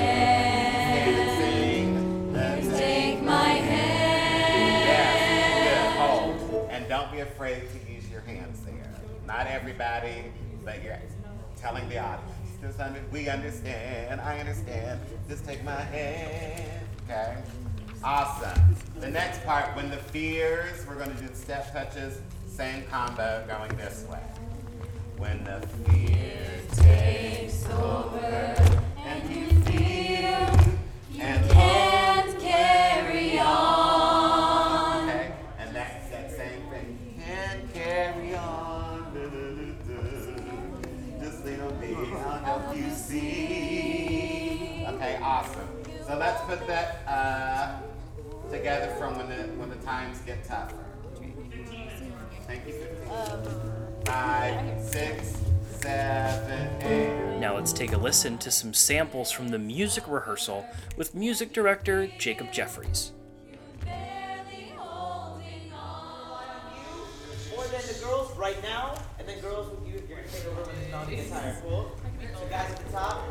Take 2.77 3.21
my 3.23 3.49
hand. 3.49 4.87
Hold. 5.97 6.69
And 6.69 6.87
don't 6.87 7.11
be 7.11 7.19
afraid 7.19 7.63
to 7.73 7.79
use 7.91 8.09
your 8.09 8.21
hands 8.21 8.61
there. 8.61 8.89
Not 9.27 9.47
everybody, 9.47 10.31
but 10.63 10.81
you're 10.81 10.97
telling 11.57 11.89
the 11.89 11.97
audience. 11.97 12.31
We 13.11 13.27
understand. 13.27 14.21
I 14.21 14.39
understand. 14.39 15.01
Just 15.27 15.43
take 15.43 15.61
my 15.65 15.75
hand. 15.75 16.78
Okay. 17.09 17.37
Awesome. 18.03 18.75
The 18.99 19.09
next 19.09 19.43
part, 19.43 19.75
when 19.75 19.89
the 19.89 19.97
fears, 19.97 20.85
we're 20.87 20.93
going 20.93 21.09
to 21.09 21.19
do 21.19 21.27
the 21.27 21.35
step 21.35 21.73
touches, 21.73 22.19
same 22.47 22.83
combo, 22.83 23.43
going 23.47 23.75
this 23.77 24.05
way. 24.07 24.21
When 25.17 25.43
the 25.43 25.59
fear 25.89 26.61
takes 26.75 27.65
over 27.65 28.55
and 28.99 29.27
you 29.27 29.47
feel 29.63 30.51
and 31.19 31.49
can't 31.49 32.39
carry 32.39 33.39
on. 33.39 35.09
Okay, 35.09 35.33
and 35.57 35.75
that's 35.75 36.11
that 36.11 36.29
same 36.29 36.61
thing. 36.69 37.19
Can't 37.25 37.73
carry 37.73 38.35
on. 38.35 39.15
Just 41.19 41.39
on 41.39 41.79
me, 41.81 41.95
I'll 41.95 42.43
help 42.43 42.77
you 42.77 42.91
see. 42.91 43.58
Okay, 46.09 46.17
awesome. 46.17 46.17
So 46.17 46.17
let's 46.17 46.41
put 46.45 46.67
that 46.67 47.01
uh, 47.07 47.79
together 48.51 48.93
from 48.95 49.17
when 49.17 49.29
the 49.29 49.43
when 49.59 49.69
the 49.69 49.75
times 49.77 50.19
get 50.19 50.43
tougher. 50.43 50.75
Thank 52.47 52.67
you. 52.67 52.73
Five, 54.05 54.81
six, 54.83 55.37
seven, 55.79 56.83
eight. 56.83 57.39
Now 57.39 57.55
let's 57.55 57.71
take 57.71 57.93
a 57.93 57.97
listen 57.97 58.37
to 58.39 58.51
some 58.51 58.73
samples 58.73 59.31
from 59.31 59.49
the 59.49 59.59
music 59.59 60.03
rehearsal 60.07 60.65
with 60.97 61.13
music 61.13 61.53
director 61.53 62.07
Jacob 62.17 62.51
Jeffries. 62.51 63.11
Or 67.55 67.67
then 67.67 67.81
the 67.87 67.99
girls 68.03 68.35
right 68.37 68.61
now, 68.63 68.95
and 69.19 69.27
then 69.27 69.39
girls 69.41 69.71
you, 69.85 69.93
you're 69.93 70.17
gonna 70.17 70.27
take 70.27 70.45
over 70.47 70.63
when 70.63 70.75
the 70.83 70.89
song 70.89 71.09
gets 71.09 71.31
higher. 71.31 71.57
Cool? 71.61 71.91
So 72.33 72.47
guys 72.47 72.71
at 72.71 72.77
the 72.85 72.91
top, 72.91 73.27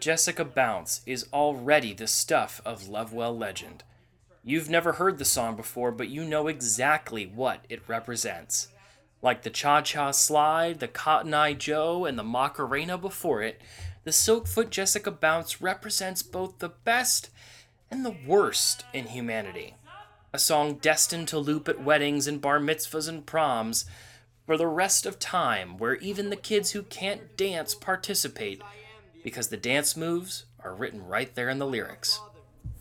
Jessica 0.00 0.46
Bounce 0.46 1.02
is 1.04 1.26
already 1.32 1.92
the 1.92 2.06
stuff 2.06 2.62
of 2.64 2.88
Lovewell 2.88 3.36
legend. 3.36 3.84
You've 4.42 4.70
never 4.70 4.92
heard 4.92 5.18
the 5.18 5.26
song 5.26 5.56
before, 5.56 5.92
but 5.92 6.08
you 6.08 6.24
know 6.24 6.46
exactly 6.46 7.26
what 7.26 7.66
it 7.68 7.86
represents. 7.86 8.68
Like 9.20 9.42
the 9.42 9.50
Cha 9.50 9.82
Cha 9.82 10.12
Slide, 10.12 10.80
the 10.80 10.88
Cotton 10.88 11.34
Eye 11.34 11.52
Joe, 11.52 12.06
and 12.06 12.18
the 12.18 12.24
Macarena 12.24 12.96
before 12.96 13.42
it, 13.42 13.60
the 14.04 14.10
Silkfoot 14.10 14.70
Jessica 14.70 15.10
Bounce 15.10 15.60
represents 15.60 16.22
both 16.22 16.58
the 16.58 16.70
best 16.70 17.28
and 17.90 18.02
the 18.02 18.16
worst 18.26 18.86
in 18.94 19.08
humanity. 19.08 19.74
A 20.32 20.38
song 20.38 20.76
destined 20.76 21.28
to 21.28 21.38
loop 21.38 21.68
at 21.68 21.84
weddings 21.84 22.26
and 22.26 22.40
bar 22.40 22.58
mitzvahs 22.58 23.08
and 23.08 23.26
proms 23.26 23.84
for 24.46 24.56
the 24.56 24.66
rest 24.66 25.04
of 25.04 25.18
time, 25.18 25.76
where 25.76 25.96
even 25.96 26.30
the 26.30 26.36
kids 26.36 26.70
who 26.70 26.82
can't 26.82 27.36
dance 27.36 27.74
participate 27.74 28.62
because 29.22 29.48
the 29.48 29.56
dance 29.56 29.96
moves 29.96 30.46
are 30.64 30.74
written 30.74 31.06
right 31.06 31.34
there 31.34 31.48
in 31.48 31.58
the 31.58 31.66
lyrics. 31.66 32.20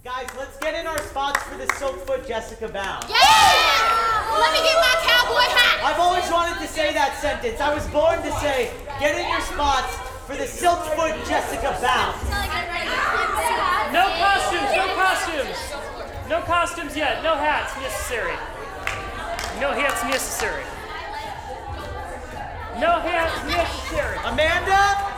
Guys, 0.04 0.30
let's 0.38 0.58
get 0.60 0.74
in 0.76 0.88
our 0.88 0.98
spots 1.00 1.44
for 1.44 1.58
the 1.58 1.68
Silkfoot 1.76 2.28
Jessica 2.28 2.70
Bounce. 2.70 3.10
Yeah! 3.10 4.40
Let 4.40 4.54
me 4.54 4.64
get 4.64 4.80
my 4.80 4.96
cowboy 5.04 5.44
hat! 5.52 5.84
I've 5.84 6.00
always 6.00 6.24
wanted 6.32 6.60
to 6.62 6.68
say 6.68 6.94
that 6.94 7.20
sentence. 7.20 7.60
I 7.60 7.74
was 7.74 7.86
born 7.88 8.22
to 8.24 8.32
say, 8.40 8.72
get 9.00 9.20
in 9.20 9.28
your 9.28 9.42
spots 9.42 9.92
for 10.24 10.38
the 10.38 10.48
Silkfoot 10.48 11.20
Jessica 11.28 11.76
Bounce. 11.84 12.24
No 13.92 14.08
costumes, 14.22 14.72
no 14.72 14.88
costumes. 14.96 15.60
No 16.30 16.42
costumes 16.42 16.96
yet, 16.96 17.24
no 17.24 17.36
hats 17.36 17.76
necessary. 17.82 18.38
No 19.60 19.74
hats 19.74 20.04
necessary. 20.04 20.64
No 22.80 23.02
hats 23.04 23.36
necessary. 23.50 24.18
Amanda, 24.24 25.09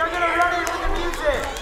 are 0.00 0.08
going 0.08 0.22
to 0.22 0.38
run 0.38 0.54
into 0.58 0.78
the 0.78 0.88
music. 0.98 1.59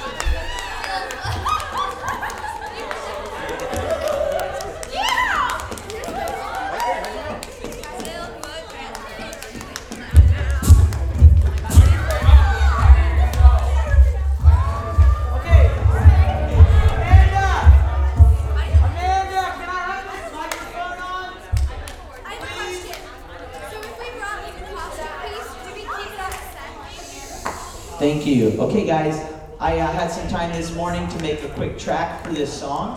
Thank 27.98 28.26
you. 28.26 28.50
Okay, 28.60 28.86
guys, 28.86 29.28
I 29.58 29.80
uh, 29.80 29.90
had 29.90 30.06
some 30.06 30.28
time 30.28 30.52
this 30.52 30.72
morning 30.72 31.08
to 31.08 31.20
make 31.20 31.42
a 31.42 31.48
quick 31.48 31.76
track 31.76 32.24
for 32.24 32.32
this 32.32 32.52
song. 32.52 32.96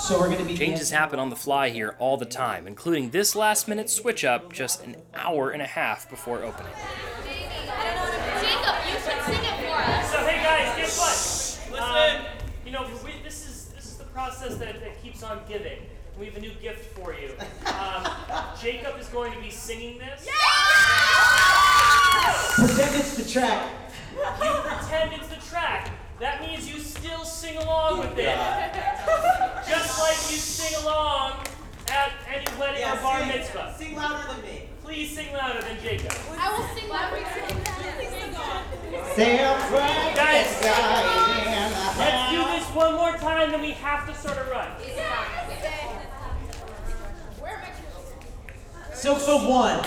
So 0.00 0.18
we're 0.18 0.30
gonna 0.30 0.46
be 0.46 0.56
Changes 0.56 0.90
happen 0.90 1.18
on 1.18 1.28
the 1.28 1.36
fly 1.36 1.68
here 1.68 1.94
all 1.98 2.16
the 2.16 2.24
time, 2.24 2.66
including 2.66 3.10
this 3.10 3.36
last 3.36 3.68
minute 3.68 3.90
switch 3.90 4.24
up 4.24 4.50
just 4.50 4.82
an 4.82 4.96
hour 5.12 5.50
and 5.50 5.60
a 5.60 5.66
half 5.66 6.08
before 6.08 6.42
opening. 6.42 6.72
Jacob, 7.26 8.74
you 8.86 8.92
should 8.94 9.22
sing 9.26 9.44
it 9.44 9.60
for 9.60 9.76
us. 9.76 10.10
So 10.10 10.24
hey 10.24 10.42
guys, 10.42 10.76
guess 10.78 11.68
what? 11.70 11.82
Um, 11.82 12.24
you 12.64 12.72
know, 12.72 12.86
we, 13.04 13.12
this 13.22 13.46
is 13.46 13.66
this 13.74 13.84
is 13.84 13.98
the 13.98 14.04
process 14.04 14.56
that, 14.56 14.80
that 14.80 15.02
keeps 15.02 15.22
on 15.22 15.40
giving. 15.46 15.78
We 16.18 16.24
have 16.24 16.36
a 16.36 16.40
new 16.40 16.52
gift 16.62 16.96
for 16.98 17.12
you. 17.12 17.32
Um, 17.66 18.10
Jacob 18.58 18.98
is 18.98 19.08
going 19.08 19.30
to 19.34 19.40
be 19.40 19.50
singing 19.50 19.98
this. 19.98 20.26
Pretend 22.54 22.96
it's 22.96 23.14
the 23.14 23.28
track. 23.30 23.87
You 24.18 24.52
pretend 24.62 25.12
it's 25.12 25.28
the 25.28 25.40
track. 25.48 25.90
That 26.20 26.40
means 26.40 26.68
you 26.68 26.80
still 26.80 27.24
sing 27.24 27.56
along 27.58 28.00
with 28.00 28.18
it. 28.18 28.24
Just 29.68 30.00
like 30.00 30.18
you 30.30 30.38
sing 30.38 30.82
along 30.82 31.44
at 31.88 32.12
any 32.28 32.46
wedding 32.58 32.84
or 32.84 32.96
bar 33.00 33.20
sing, 33.20 33.28
mitzvah. 33.28 33.74
Sing 33.78 33.94
louder 33.94 34.26
than 34.32 34.42
me. 34.42 34.68
Please 34.82 35.14
sing 35.14 35.32
louder 35.32 35.62
than 35.62 35.78
Jacob. 35.80 36.12
I 36.36 36.50
will 36.58 36.66
sing 36.74 36.88
louder. 36.88 37.16
Than 37.16 37.24
Jacob. 37.24 37.58
Sam 39.14 39.60
Frank 39.68 40.16
Guys, 40.16 40.62
let's 41.98 42.30
do 42.30 42.38
this 42.38 42.64
one 42.74 42.94
more 42.94 43.12
time, 43.12 43.50
then 43.50 43.60
we 43.60 43.72
have 43.72 44.06
to 44.06 44.14
start 44.14 44.38
a 44.38 44.50
run. 44.50 44.68
Where 47.40 47.54
are 47.54 47.58
my 47.58 47.66
shoes? 47.66 48.98
Silk 48.98 49.18
for 49.18 49.38
one. 49.48 49.84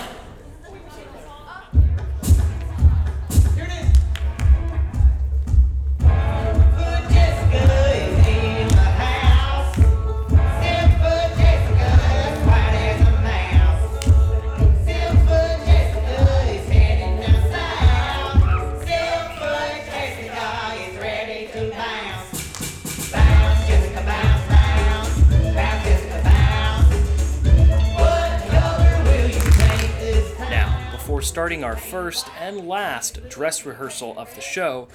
Starting 31.32 31.64
our 31.64 31.76
first 31.76 32.28
and 32.40 32.68
last 32.68 33.26
dress 33.30 33.64
rehearsal 33.64 34.18
of 34.18 34.34
the 34.34 34.40
show, 34.42 34.86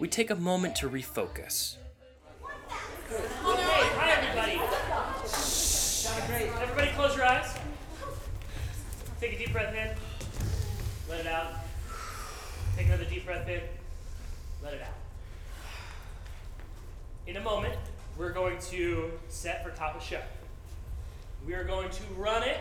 we 0.00 0.08
take 0.08 0.28
a 0.28 0.34
moment 0.34 0.74
to 0.74 0.88
refocus. 0.88 1.76
Hey, 3.06 3.16
hi 3.96 4.10
everybody. 4.12 4.60
Everybody 6.62 6.90
close 6.96 7.14
your 7.14 7.26
eyes. 7.26 7.54
Take 9.20 9.34
a 9.34 9.38
deep 9.38 9.52
breath 9.52 9.74
in. 9.74 9.90
Let 11.10 11.20
it 11.20 11.26
out. 11.26 11.52
Take 12.78 12.86
another 12.86 13.04
deep 13.04 13.26
breath 13.26 13.46
in. 13.46 13.60
Let 14.62 14.72
it 14.72 14.80
out. 14.80 14.94
In 17.26 17.36
a 17.36 17.42
moment, 17.42 17.78
we're 18.16 18.32
going 18.32 18.58
to 18.70 19.10
set 19.28 19.62
for 19.62 19.70
top 19.76 19.96
of 19.96 20.02
show. 20.02 20.22
We 21.46 21.52
are 21.52 21.64
going 21.64 21.90
to 21.90 22.02
run 22.16 22.42
it 22.42 22.60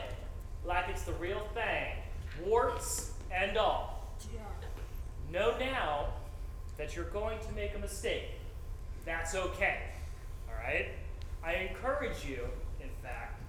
like 0.66 0.90
it's 0.90 1.04
the 1.04 1.14
real 1.14 1.48
thing. 1.54 1.96
Warts 2.46 3.12
and 3.32 3.58
all. 3.58 4.14
Know 5.32 5.56
now 5.58 6.08
that 6.78 6.98
you're 6.98 7.06
going 7.06 7.40
to 7.48 7.54
make 7.54 7.76
a 7.76 7.80
mistake. 7.80 8.26
That's 9.06 9.36
okay. 9.36 9.93
Right? 10.64 10.88
I 11.44 11.56
encourage 11.56 12.26
you, 12.26 12.48
in 12.82 12.90
fact, 13.04 13.42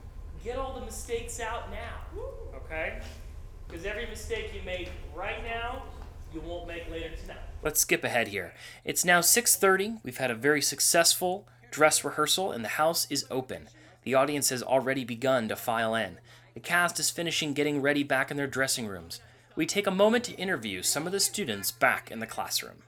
get 0.43 0.57
all 0.57 0.75
the 0.75 0.85
mistakes 0.85 1.39
out 1.39 1.71
now. 1.71 2.23
Okay? 2.57 3.01
Because 3.69 3.87
every 3.87 4.07
mistake 4.07 4.53
you 4.55 4.63
make 4.65 4.91
right 5.15 5.43
now, 5.45 5.85
you 6.33 6.41
won't 6.41 6.67
make 6.67 6.91
later 6.91 7.15
tonight. 7.17 7.39
Let's 7.63 7.81
skip 7.81 8.03
ahead 8.03 8.29
here. 8.29 8.53
It's 8.85 9.05
now 9.05 9.21
6:30. 9.21 10.01
We've 10.03 10.19
had 10.19 10.31
a 10.31 10.35
very 10.35 10.61
successful 10.61 11.47
dress 11.71 12.05
rehearsal 12.05 12.53
and 12.53 12.65
the 12.65 12.71
house 12.71 13.07
is 13.11 13.25
open. 13.31 13.69
The 14.03 14.15
audience 14.15 14.51
has 14.51 14.63
already 14.63 15.05
begun 15.05 15.49
to 15.49 15.57
file 15.57 15.95
in. 15.95 16.19
The 16.55 16.61
cast 16.61 17.01
is 17.01 17.11
finishing 17.11 17.55
getting 17.55 17.81
ready 17.81 18.03
back 18.03 18.31
in 18.31 18.37
their 18.37 18.47
dressing 18.47 18.87
rooms. 18.87 19.21
We 19.57 19.67
take 19.67 19.87
a 19.87 19.93
moment 19.93 20.25
to 20.25 20.35
interview 20.35 20.83
some 20.83 21.07
of 21.07 21.13
the 21.13 21.21
students 21.21 21.71
back 21.71 22.11
in 22.11 22.19
the 22.19 22.27
classroom. 22.27 22.83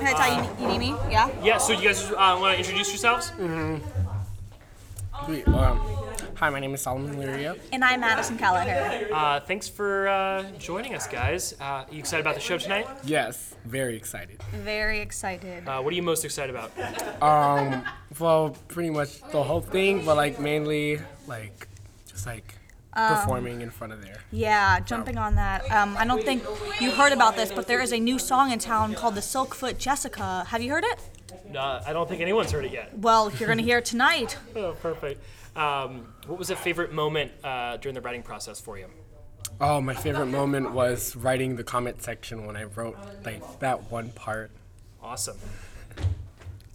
Hey, 0.00 0.12
Ty, 0.14 0.42
you, 0.42 0.62
you 0.62 0.68
need 0.68 0.78
me? 0.78 0.94
Yeah? 1.10 1.28
Yeah, 1.42 1.58
so 1.58 1.72
you 1.72 1.82
guys 1.82 2.10
uh, 2.10 2.36
want 2.40 2.52
to 2.54 2.58
introduce 2.58 2.88
yourselves? 2.90 3.32
We, 5.28 5.42
um, 5.44 5.80
hi, 6.34 6.48
my 6.50 6.60
name 6.60 6.72
is 6.74 6.82
Solomon 6.82 7.16
Liria. 7.16 7.58
And 7.72 7.84
I'm 7.84 8.00
Madison 8.00 8.38
Callagher. 8.38 9.08
Uh, 9.12 9.40
thanks 9.40 9.68
for 9.68 10.08
uh, 10.08 10.44
joining 10.58 10.94
us, 10.94 11.06
guys. 11.08 11.54
Uh, 11.60 11.84
you 11.90 11.98
excited 11.98 12.20
about 12.22 12.34
the 12.36 12.40
show 12.40 12.56
tonight? 12.58 12.86
Yes, 13.04 13.54
very 13.64 13.96
excited. 13.96 14.40
Very 14.52 15.00
excited. 15.00 15.66
Uh, 15.66 15.80
what 15.82 15.92
are 15.92 15.96
you 15.96 16.02
most 16.02 16.24
excited 16.24 16.54
about? 16.54 16.70
Um, 17.22 17.82
well, 18.18 18.56
pretty 18.68 18.90
much 18.90 19.20
the 19.32 19.42
whole 19.42 19.60
thing, 19.60 20.04
but 20.06 20.16
like 20.16 20.38
mainly 20.38 21.00
like 21.26 21.66
just 22.06 22.24
like 22.26 22.54
performing 22.98 23.60
in 23.60 23.70
front 23.70 23.92
of 23.92 24.02
there. 24.02 24.20
Yeah, 24.30 24.80
jumping 24.80 25.18
on 25.18 25.34
that. 25.36 25.70
Um, 25.70 25.96
I 25.96 26.04
don't 26.04 26.22
think 26.24 26.42
you 26.80 26.90
heard 26.90 27.12
about 27.12 27.36
this, 27.36 27.52
but 27.52 27.66
there 27.66 27.80
is 27.80 27.92
a 27.92 27.98
new 27.98 28.18
song 28.18 28.50
in 28.52 28.58
town 28.58 28.94
called 28.94 29.14
the 29.14 29.20
Silkfoot 29.20 29.78
Jessica. 29.78 30.44
Have 30.48 30.62
you 30.62 30.70
heard 30.72 30.84
it? 30.84 31.00
No, 31.50 31.80
I 31.86 31.92
don't 31.92 32.08
think 32.08 32.20
anyone's 32.20 32.50
heard 32.50 32.64
it 32.64 32.72
yet. 32.72 32.96
Well, 32.98 33.32
you're 33.38 33.48
gonna 33.48 33.62
hear 33.62 33.78
it 33.78 33.84
tonight. 33.84 34.36
Oh, 34.56 34.72
perfect. 34.72 35.22
Um, 35.56 36.12
what 36.26 36.38
was 36.38 36.50
a 36.50 36.56
favorite 36.56 36.92
moment 36.92 37.32
uh, 37.44 37.76
during 37.78 37.94
the 37.94 38.00
writing 38.00 38.22
process 38.22 38.60
for 38.60 38.78
you? 38.78 38.86
Oh, 39.60 39.80
my 39.80 39.94
favorite 39.94 40.26
moment 40.26 40.72
was 40.72 41.16
writing 41.16 41.56
the 41.56 41.64
comment 41.64 42.02
section 42.02 42.46
when 42.46 42.56
I 42.56 42.64
wrote 42.64 42.96
like 43.24 43.60
that 43.60 43.90
one 43.90 44.10
part. 44.10 44.50
Awesome. 45.02 45.36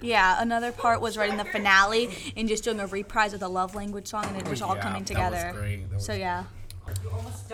Yeah, 0.03 0.41
another 0.41 0.71
part 0.73 0.99
was 1.01 1.17
writing 1.17 1.37
the 1.37 1.45
finale 1.45 2.09
and 2.35 2.47
just 2.47 2.63
doing 2.63 2.79
a 2.81 2.87
reprise 2.87 3.33
of 3.33 3.39
the 3.39 3.47
love 3.49 3.73
language 3.73 4.07
song, 4.07 4.25
and 4.25 4.37
it 4.37 4.47
was 4.49 4.61
all 4.61 4.75
Yeah, 4.75 4.81
coming 4.81 5.03
that 5.05 5.31
was 5.31 5.39
together. 5.39 5.51
great. 5.59 5.89
That 5.91 6.01
So 6.01 6.13
yeah. 6.13 6.43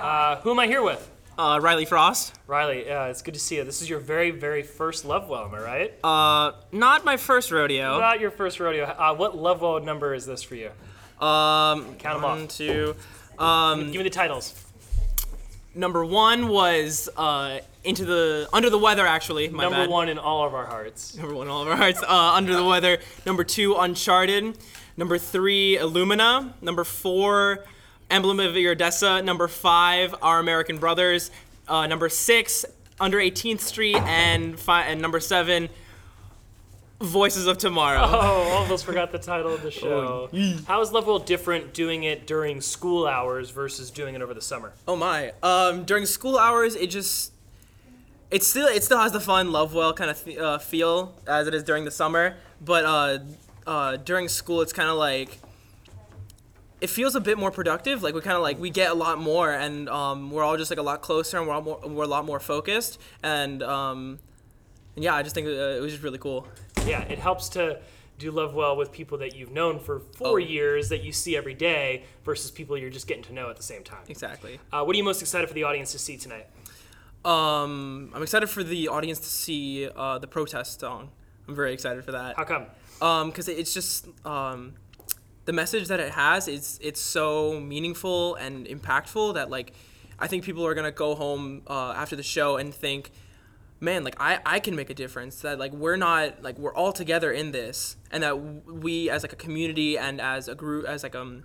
Uh, 0.01 0.37
who 0.37 0.49
am 0.51 0.59
I 0.59 0.65
here 0.67 0.81
with? 0.81 1.09
Uh, 1.37 1.59
Riley 1.61 1.85
Frost. 1.85 2.33
Riley, 2.47 2.89
uh, 2.91 3.05
it's 3.05 3.21
good 3.21 3.35
to 3.35 3.39
see 3.39 3.57
you. 3.57 3.63
This 3.63 3.81
is 3.81 3.89
your 3.89 3.99
very, 3.99 4.31
very 4.31 4.63
first 4.63 5.05
Lovewell, 5.05 5.45
am 5.45 5.53
I 5.53 5.59
right? 5.61 5.93
Uh, 6.03 6.51
not 6.73 7.05
my 7.05 7.15
first 7.15 7.51
rodeo. 7.51 7.97
Not 7.99 8.19
your 8.19 8.31
first 8.31 8.59
rodeo. 8.59 8.83
Uh, 8.85 9.15
what 9.15 9.37
Lovewell 9.37 9.79
number 9.81 10.13
is 10.13 10.25
this 10.25 10.41
for 10.43 10.55
you? 10.55 10.71
Um, 11.25 11.95
Count 11.97 12.15
'em 12.17 12.21
one, 12.23 12.43
off. 12.43 12.49
two. 12.49 12.95
Um, 13.37 13.85
Give 13.91 13.99
me 13.99 14.03
the 14.03 14.09
titles. 14.09 14.53
number 15.75 16.03
one 16.03 16.49
was 16.49 17.07
uh, 17.15 17.59
into 17.83 18.05
the 18.05 18.47
under 18.53 18.69
the 18.69 18.77
weather. 18.77 19.05
Actually, 19.07 19.49
my 19.49 19.63
Number 19.63 19.79
bad. 19.79 19.89
one 19.89 20.09
in 20.09 20.17
all 20.17 20.45
of 20.45 20.53
our 20.53 20.65
hearts. 20.65 21.15
Number 21.15 21.33
one, 21.33 21.47
in 21.47 21.51
all 21.51 21.61
of 21.61 21.67
our 21.67 21.75
hearts. 21.77 22.01
Uh, 22.01 22.07
under 22.33 22.55
the 22.55 22.63
weather. 22.63 22.99
Number 23.25 23.43
two, 23.43 23.75
Uncharted. 23.75 24.57
Number 24.97 25.17
three, 25.17 25.77
Illumina. 25.77 26.51
Number 26.61 26.83
four, 26.83 27.63
Emblem 28.09 28.39
of 28.41 28.53
Iridessa. 28.55 29.23
Number 29.23 29.47
five, 29.47 30.13
Our 30.21 30.39
American 30.39 30.77
Brothers. 30.77 31.31
Uh, 31.67 31.87
number 31.87 32.09
six, 32.09 32.65
Under 32.99 33.17
18th 33.17 33.61
Street, 33.61 33.95
and 33.95 34.59
fi- 34.59 34.83
and 34.85 35.01
number 35.01 35.19
seven, 35.21 35.69
Voices 37.01 37.47
of 37.47 37.57
Tomorrow. 37.57 38.01
Oh, 38.03 38.49
almost 38.57 38.83
forgot 38.83 39.13
the 39.13 39.19
title 39.19 39.53
of 39.53 39.61
the 39.61 39.71
show. 39.83 40.27
How 40.67 40.81
is 40.81 40.91
Lovewell 40.91 41.19
different 41.19 41.73
doing 41.73 42.03
it 42.03 42.27
during 42.27 42.59
school 42.59 43.07
hours 43.07 43.51
versus 43.51 43.89
doing 43.89 44.15
it 44.15 44.21
over 44.21 44.33
the 44.33 44.41
summer? 44.41 44.73
Oh 44.85 44.97
my! 44.97 45.31
Um, 45.41 45.85
during 45.85 46.05
school 46.05 46.37
hours, 46.37 46.75
it 46.75 46.87
just 46.87 47.31
it 48.31 48.43
still 48.43 48.67
it 48.67 48.83
still 48.83 48.99
has 48.99 49.11
the 49.11 49.19
fun 49.19 49.51
Lovewell 49.51 49.93
kind 49.93 50.11
of 50.11 50.27
uh, 50.37 50.57
feel 50.59 51.15
as 51.27 51.47
it 51.47 51.53
is 51.53 51.63
during 51.63 51.85
the 51.85 51.91
summer, 51.91 52.35
but 52.61 52.85
uh, 52.85 53.19
uh, 53.67 53.97
during 53.97 54.27
school, 54.27 54.61
it's 54.61 54.73
kind 54.73 54.89
of 54.89 54.97
like 54.97 55.39
it 56.81 56.89
feels 56.89 57.13
a 57.15 57.19
bit 57.19 57.37
more 57.37 57.51
productive. 57.51 58.03
Like 58.03 58.13
we 58.15 58.21
kind 58.21 58.37
of 58.37 58.41
like 58.43 58.59
we 58.59 58.69
get 58.69 58.91
a 58.91 58.93
lot 58.93 59.19
more, 59.19 59.51
and 59.51 59.89
um, 59.89 60.31
we're 60.31 60.43
all 60.43 60.57
just 60.57 60.71
like 60.71 60.79
a 60.79 60.83
lot 60.83 61.01
closer, 61.01 61.37
and 61.37 61.47
we're 61.47 61.53
all 61.55 61.61
more, 61.61 61.79
we're 61.85 62.03
a 62.05 62.07
lot 62.07 62.25
more 62.25 62.39
focused, 62.39 62.99
and 63.23 63.61
um, 63.63 64.19
and 64.95 65.03
yeah, 65.03 65.15
I 65.15 65.23
just 65.23 65.35
think 65.35 65.47
uh, 65.47 65.49
it 65.51 65.81
was 65.81 65.91
just 65.91 66.03
really 66.03 66.17
cool. 66.19 66.47
Yeah, 66.85 67.01
it 67.03 67.19
helps 67.19 67.49
to 67.49 67.79
do 68.17 68.31
Lovewell 68.31 68.75
with 68.75 68.91
people 68.91 69.17
that 69.19 69.33
you've 69.35 69.51
known 69.51 69.79
for 69.79 70.01
four 70.17 70.27
Oh. 70.31 70.37
years 70.37 70.89
that 70.89 71.03
you 71.03 71.13
see 71.13 71.37
every 71.37 71.53
day 71.53 72.03
versus 72.25 72.51
people 72.51 72.77
you're 72.77 72.89
just 72.89 73.07
getting 73.07 73.23
to 73.23 73.33
know 73.33 73.49
at 73.49 73.55
the 73.55 73.63
same 73.63 73.81
time. 73.81 74.03
Exactly. 74.09 74.59
Uh, 74.73 74.83
what 74.83 74.93
are 74.93 74.97
you 74.97 75.05
most 75.05 75.21
excited 75.21 75.47
for 75.47 75.53
the 75.53 75.63
audience 75.63 75.93
to 75.93 75.99
see 75.99 76.17
tonight? 76.17 76.45
Um, 77.25 78.11
I'm 78.13 78.23
excited 78.23 78.49
for 78.49 78.63
the 78.63 78.87
audience 78.87 79.19
to 79.19 79.25
see 79.25 79.89
uh, 79.89 80.19
the 80.19 80.27
protest 80.27 80.79
song. 80.79 81.11
I'm 81.47 81.55
very 81.55 81.73
excited 81.73 82.03
for 82.05 82.11
that. 82.13 82.37
How 82.37 82.43
come? 82.43 82.65
Um, 83.01 83.29
because 83.29 83.47
it's 83.47 83.73
just 83.73 84.07
um, 84.25 84.73
the 85.45 85.53
message 85.53 85.87
that 85.87 85.99
it 85.99 86.11
has. 86.11 86.47
It's 86.47 86.79
it's 86.81 87.01
so 87.01 87.59
meaningful 87.59 88.35
and 88.35 88.65
impactful 88.67 89.33
that 89.33 89.49
like 89.49 89.73
I 90.17 90.27
think 90.27 90.43
people 90.43 90.65
are 90.65 90.73
gonna 90.73 90.91
go 90.91 91.15
home 91.15 91.63
uh, 91.67 91.91
after 91.91 92.15
the 92.15 92.23
show 92.23 92.57
and 92.57 92.73
think 92.73 93.11
man, 93.79 94.03
like 94.03 94.15
I 94.19 94.39
I 94.45 94.59
can 94.59 94.75
make 94.75 94.89
a 94.89 94.93
difference. 94.93 95.41
That 95.41 95.59
like 95.59 95.73
we're 95.73 95.95
not 95.95 96.41
like 96.43 96.57
we're 96.57 96.73
all 96.73 96.93
together 96.93 97.31
in 97.31 97.51
this, 97.51 97.97
and 98.11 98.23
that 98.23 98.33
we 98.35 99.09
as 99.09 99.23
like 99.23 99.33
a 99.33 99.37
community 99.37 99.97
and 99.97 100.21
as 100.21 100.47
a 100.47 100.55
group 100.55 100.85
as 100.85 101.03
like 101.03 101.15
um 101.15 101.43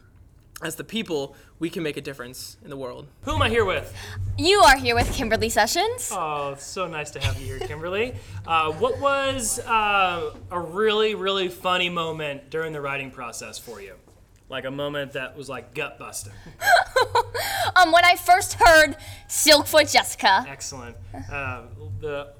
as 0.63 0.77
the 0.77 0.85
people 0.85 1.35
we 1.59 1.69
can 1.69 1.83
make 1.83 1.97
a 1.97 2.01
difference 2.01 2.57
in 2.63 2.71
the 2.71 2.77
world. 2.77 3.07
Who 3.23 3.33
am 3.33 3.43
I 3.43 3.49
here 3.49 3.65
with? 3.65 3.95
You 4.39 4.61
are 4.61 4.77
here 4.77 4.95
with 4.95 5.13
Kimberly 5.13 5.49
Sessions. 5.49 6.11
Oh, 6.13 6.55
so 6.59 6.87
nice 6.87 7.11
to 7.13 7.21
have 7.21 7.39
you 7.41 7.47
here, 7.47 7.59
Kimberly. 7.59 8.15
Uh, 8.47 8.73
what 8.73 8.99
was 9.01 9.59
uh, 9.61 10.33
a 10.51 10.61
really, 10.61 11.15
really 11.15 11.49
funny 11.49 11.89
moment 11.89 12.51
during 12.51 12.73
the 12.73 12.81
writing 12.81 13.11
process 13.11 13.59
for 13.59 13.81
you? 13.81 13.95
Like 14.49 14.65
a 14.65 14.71
moment 14.71 15.13
that 15.13 15.37
was 15.37 15.49
like 15.49 15.75
gut 15.75 15.99
busting. 15.99 16.33
Um, 17.77 17.91
when 17.93 18.05
I 18.05 18.15
first 18.15 18.55
heard 18.61 18.97
Silkfoot 19.27 19.91
Jessica, 19.91 20.45
Excellent. 20.47 20.97
Uh, 21.33 21.63
the 22.01 22.35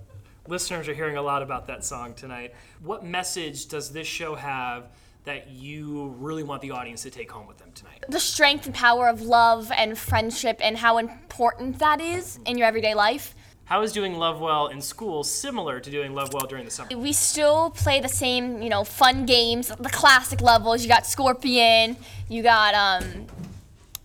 listeners 0.47 0.87
are 0.87 0.95
hearing 0.95 1.17
a 1.17 1.23
lot 1.23 1.43
about 1.43 1.67
that 1.67 1.85
song 1.85 2.15
tonight. 2.15 2.55
What 2.83 3.05
message 3.05 3.67
does 3.67 3.91
this 3.91 4.07
show 4.07 4.35
have 4.35 4.91
that 5.25 5.51
you 5.51 6.15
really 6.19 6.43
want 6.43 6.63
the 6.63 6.71
audience 6.71 7.03
to 7.03 7.11
take 7.11 7.31
home 7.31 7.47
with 7.47 7.59
them 7.59 7.71
tonight? 7.75 8.05
the 8.09 8.21
strength 8.21 8.67
and 8.67 8.75
power 8.75 9.09
of 9.09 9.23
love 9.23 9.73
and 9.73 9.97
friendship 9.97 10.59
and 10.63 10.79
how 10.79 10.99
important 10.99 11.79
that 11.79 12.01
is 12.01 12.39
in 12.47 12.59
your 12.59 12.67
everyday 12.67 12.95
life. 12.95 13.35
How 13.67 13.81
is 13.81 13.93
doing 13.93 14.19
Lovewell 14.19 14.67
in 14.67 14.83
school 14.83 15.25
similar 15.25 15.81
to 15.81 15.91
doing 15.91 16.15
Lovewell 16.15 16.47
during 16.47 16.67
the 16.67 16.71
summer? 16.71 16.99
We 16.99 17.15
still 17.15 17.71
play 17.71 17.99
the 17.99 18.09
same, 18.09 18.61
you 18.61 18.69
know, 18.69 18.85
fun 18.85 19.25
games, 19.25 19.69
the 19.69 19.89
classic 19.89 20.41
Lovewells. 20.41 20.83
You 20.83 20.89
got 20.89 21.07
Scorpion, 21.07 21.97
you 22.29 22.43
got 22.43 22.75
um 22.75 23.27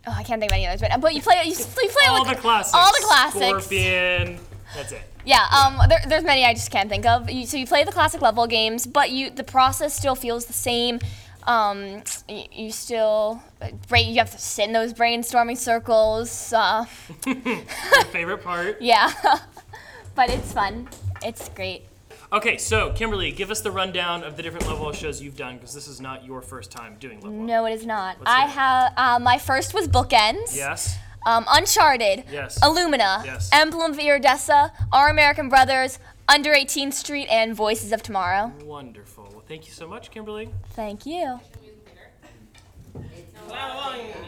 Oh, 0.08 0.14
I 0.16 0.24
can't 0.24 0.40
think 0.40 0.52
of 0.52 0.56
any 0.56 0.66
others, 0.66 0.80
but 0.80 1.02
but 1.02 1.14
you 1.14 1.22
play 1.22 1.44
you, 1.46 1.54
play 1.54 2.06
all 2.08 2.24
like 2.24 2.38
the 2.38 2.42
classics. 2.42 2.74
all 2.74 2.92
the 2.92 3.06
classics. 3.06 3.66
Scorpion. 3.66 4.40
That's 4.74 4.92
it. 4.94 5.02
Yeah, 5.26 5.46
um, 5.52 5.88
there, 5.90 6.02
there's 6.08 6.24
many 6.24 6.46
I 6.46 6.54
just 6.54 6.72
can't 6.72 6.90
think 6.90 7.06
of. 7.06 7.30
You, 7.30 7.46
so 7.46 7.58
you 7.58 7.68
play 7.68 7.84
the 7.84 7.92
classic 7.92 8.22
Lovewell 8.22 8.48
games, 8.48 8.88
but 8.88 9.12
you 9.12 9.30
the 9.30 9.44
process 9.44 9.94
still 9.94 10.16
feels 10.16 10.46
the 10.46 10.54
same. 10.54 11.00
Um, 11.44 12.04
you, 12.28 12.44
you 12.52 12.72
still 12.72 13.42
brain, 13.88 14.10
you 14.10 14.18
have 14.18 14.32
to 14.32 14.40
sit 14.40 14.68
in 14.68 14.74
those 14.74 14.94
brainstorming 14.94 15.58
circles. 15.58 16.54
Uh, 16.54 16.86
favorite 18.12 18.44
part? 18.44 18.78
yeah, 18.82 19.12
but 20.16 20.30
it's 20.30 20.52
fun. 20.52 20.88
It's 21.24 21.50
great. 21.50 21.84
Okay, 22.32 22.58
so 22.58 22.94
Kimberly, 22.94 23.32
give 23.32 23.50
us 23.50 23.62
the 23.62 23.72
rundown 23.72 24.24
of 24.24 24.38
the 24.38 24.44
different 24.44 24.68
Lovewell 24.68 24.94
shows 24.94 25.20
you've 25.20 25.36
done 25.36 25.56
because 25.56 25.74
this 25.74 25.88
is 25.88 26.00
not 26.00 26.24
your 26.24 26.44
first 26.44 26.72
time 26.72 26.96
doing 27.00 27.22
Lovewell. 27.22 27.42
No, 27.42 27.66
it 27.66 27.74
is 27.74 27.86
not. 27.88 28.18
I 28.24 28.46
have 28.46 28.94
uh, 28.96 29.20
my 29.20 29.40
first 29.40 29.74
was 29.74 29.88
Bookends. 29.88 30.56
Yes. 30.56 30.96
Um, 31.26 31.46
Uncharted. 31.50 32.24
Yes. 32.32 32.60
Illumina. 32.60 33.24
Yes. 33.26 33.50
Emblem 33.52 33.92
of 33.92 33.98
Iridessa. 33.98 34.72
Our 34.92 35.10
American 35.10 35.50
Brothers. 35.50 36.00
Under 36.28 36.52
18th 36.54 36.94
Street 36.94 37.28
and 37.28 37.56
Voices 37.56 37.92
of 37.92 38.04
Tomorrow. 38.04 38.54
Wonderful. 38.64 39.28
Well, 39.32 39.44
thank 39.48 39.66
you 39.66 39.74
so 39.74 39.88
much, 39.88 40.12
Kimberly. 40.12 40.50
Thank 40.72 41.06
you. 41.06 41.40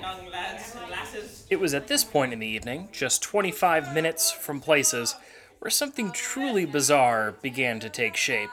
young 0.02 0.32
lads 0.32 0.76
and 0.76 0.90
lasses. 0.90 1.46
It 1.50 1.60
was 1.60 1.74
at 1.74 1.88
this 1.88 2.04
point 2.04 2.34
in 2.34 2.40
the 2.40 2.48
evening, 2.48 2.90
just 2.92 3.22
25 3.22 3.94
minutes 3.94 4.32
from 4.32 4.60
places, 4.60 5.16
where 5.60 5.70
something 5.70 6.12
truly 6.12 6.66
bizarre 6.66 7.34
began 7.42 7.80
to 7.82 7.90
take 7.90 8.16
shape. 8.18 8.50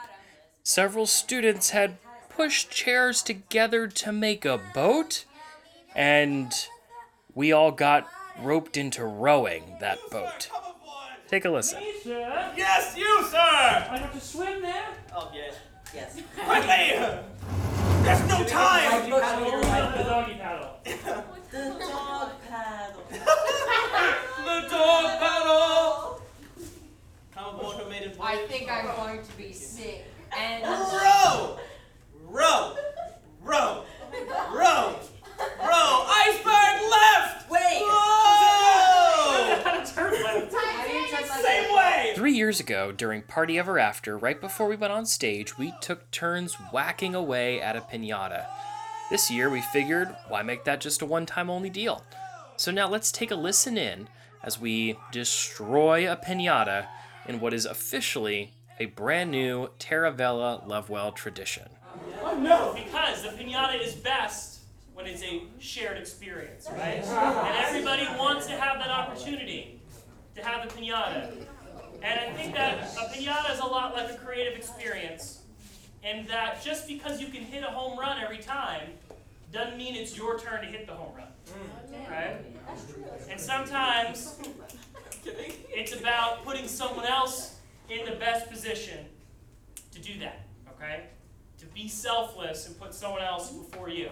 Several 0.63 1.07
students 1.07 1.71
had 1.71 1.97
pushed 2.29 2.69
chairs 2.69 3.23
together 3.23 3.87
to 3.87 4.11
make 4.11 4.45
a 4.45 4.59
boat, 4.73 5.25
and 5.95 6.53
we 7.33 7.51
all 7.51 7.71
got 7.71 8.07
roped 8.41 8.77
into 8.77 9.05
rowing 9.05 9.63
that 9.79 9.99
boat. 10.11 10.49
Take 11.27 11.45
a 11.45 11.49
listen. 11.49 11.81
Yes, 12.05 12.97
you, 12.97 13.23
sir! 13.29 13.37
I 13.37 13.97
have 13.99 14.13
to 14.13 14.19
swim 14.19 14.61
there? 14.61 14.87
Oh, 15.15 15.31
yes. 15.33 15.55
Yes. 15.93 16.21
Quickly! 16.35 16.97
There's 18.03 18.27
no 18.27 18.43
time! 18.45 19.09
The 19.09 20.03
doggy 20.03 20.33
paddle. 20.35 20.77
The 20.83 21.75
dog 21.79 22.31
paddle. 22.47 23.03
the 23.09 24.67
dog 24.69 25.19
paddle! 25.19 26.21
Come 27.33 27.55
aboard, 27.55 27.77
her 27.77 28.11
I 28.21 28.37
think 28.47 28.71
I'm 28.71 28.85
going 28.85 29.23
to 29.23 29.37
be 29.37 29.53
sick. 29.53 30.05
And 30.37 30.63
Row! 30.63 31.57
Row! 32.27 32.75
Row! 33.41 33.83
Row! 34.51 34.95
Row! 35.39 36.05
Iceberg 36.07 36.81
left! 36.91 37.49
Wait! 37.49 37.81
Whoa! 37.81 38.29
Same 41.41 41.75
way! 41.75 42.13
Three 42.15 42.33
years 42.33 42.59
ago, 42.59 42.91
during 42.91 43.21
Party 43.21 43.57
Ever 43.57 43.79
After, 43.79 44.17
right 44.17 44.39
before 44.39 44.67
we 44.67 44.75
went 44.75 44.93
on 44.93 45.05
stage, 45.05 45.57
we 45.57 45.73
took 45.81 46.11
turns 46.11 46.55
whacking 46.73 47.15
away 47.15 47.61
at 47.61 47.75
a 47.75 47.81
pinata. 47.81 48.45
This 49.09 49.31
year, 49.31 49.49
we 49.49 49.61
figured, 49.61 50.15
why 50.27 50.41
make 50.41 50.65
that 50.65 50.81
just 50.81 51.01
a 51.01 51.05
one 51.05 51.25
time 51.25 51.49
only 51.49 51.69
deal? 51.69 52.03
So 52.57 52.71
now 52.71 52.89
let's 52.89 53.11
take 53.11 53.31
a 53.31 53.35
listen 53.35 53.77
in 53.77 54.09
as 54.43 54.59
we 54.59 54.97
destroy 55.11 56.11
a 56.11 56.17
pinata 56.17 56.87
in 57.27 57.39
what 57.39 57.53
is 57.53 57.65
officially 57.65 58.53
a 58.79 58.85
brand 58.85 59.31
new 59.31 59.69
Taravella 59.79 60.65
Lovewell 60.67 61.11
tradition. 61.11 61.69
Oh 62.21 62.37
no! 62.37 62.73
Because 62.75 63.23
the 63.23 63.29
pinata 63.29 63.81
is 63.81 63.93
best 63.95 64.58
when 64.99 65.07
it's 65.07 65.23
a 65.23 65.43
shared 65.59 65.97
experience, 65.97 66.67
right? 66.73 67.01
And 67.05 67.57
everybody 67.65 68.05
wants 68.17 68.47
to 68.47 68.51
have 68.53 68.79
that 68.79 68.89
opportunity 68.89 69.79
to 70.35 70.43
have 70.43 70.65
a 70.65 70.67
pinata. 70.67 71.31
And 72.03 72.19
I 72.19 72.33
think 72.33 72.53
that 72.55 72.79
a 72.97 73.09
pinata 73.13 73.53
is 73.53 73.59
a 73.59 73.65
lot 73.65 73.93
like 73.93 74.11
a 74.11 74.15
creative 74.15 74.57
experience, 74.57 75.43
in 76.03 76.25
that 76.27 76.61
just 76.61 76.85
because 76.85 77.21
you 77.21 77.27
can 77.27 77.43
hit 77.43 77.63
a 77.63 77.67
home 77.67 77.97
run 77.97 78.17
every 78.21 78.39
time 78.39 78.89
doesn't 79.53 79.77
mean 79.77 79.95
it's 79.95 80.17
your 80.17 80.37
turn 80.37 80.61
to 80.61 80.67
hit 80.67 80.85
the 80.85 80.93
home 80.93 81.15
run, 81.15 81.27
mm. 81.47 82.11
right? 82.11 82.35
And 83.29 83.39
sometimes 83.39 84.37
it's 85.25 85.93
about 85.93 86.43
putting 86.43 86.67
someone 86.67 87.05
else 87.05 87.55
in 87.89 88.05
the 88.05 88.17
best 88.17 88.49
position 88.49 89.05
to 89.91 89.99
do 90.01 90.19
that, 90.19 90.41
okay? 90.75 91.05
To 91.59 91.65
be 91.67 91.87
selfless 91.87 92.67
and 92.67 92.77
put 92.77 92.93
someone 92.93 93.21
else 93.21 93.49
before 93.49 93.89
you. 93.89 94.09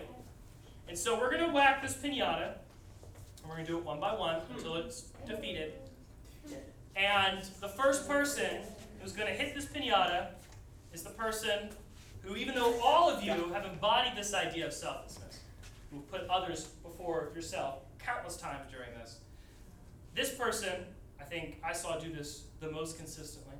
And 0.88 0.98
so 0.98 1.20
we're 1.20 1.32
gonna 1.32 1.52
whack 1.52 1.82
this 1.82 1.96
pinata, 1.96 2.54
and 3.42 3.50
we're 3.50 3.56
gonna 3.56 3.68
do 3.68 3.78
it 3.78 3.84
one 3.84 4.00
by 4.00 4.14
one 4.14 4.42
until 4.56 4.74
hmm. 4.74 4.88
it's 4.88 5.12
defeated. 5.26 5.74
And 6.96 7.44
the 7.62 7.68
first 7.68 8.08
person 8.08 8.62
who's 9.02 9.12
gonna 9.12 9.32
hit 9.32 9.54
this 9.54 9.66
pinata 9.66 10.30
is 10.94 11.04
the 11.04 11.12
person 11.12 11.70
who, 12.22 12.36
even 12.36 12.56
though 12.56 12.80
all 12.82 13.10
of 13.10 13.24
you 13.24 13.52
have 13.54 13.66
embodied 13.66 14.16
this 14.16 14.34
idea 14.34 14.66
of 14.66 14.74
selflessness, 14.74 15.40
who 15.92 16.00
put 16.12 16.28
others 16.30 16.66
before 16.84 17.30
yourself 17.36 17.80
countless 18.00 18.38
times 18.38 18.66
during 18.72 18.90
this, 19.00 19.20
this 20.16 20.34
person, 20.34 20.86
I 21.20 21.24
think 21.24 21.60
I 21.64 21.74
saw 21.74 21.98
do 21.98 22.12
this 22.12 22.46
the 22.60 22.72
most 22.72 22.98
consistently, 22.98 23.56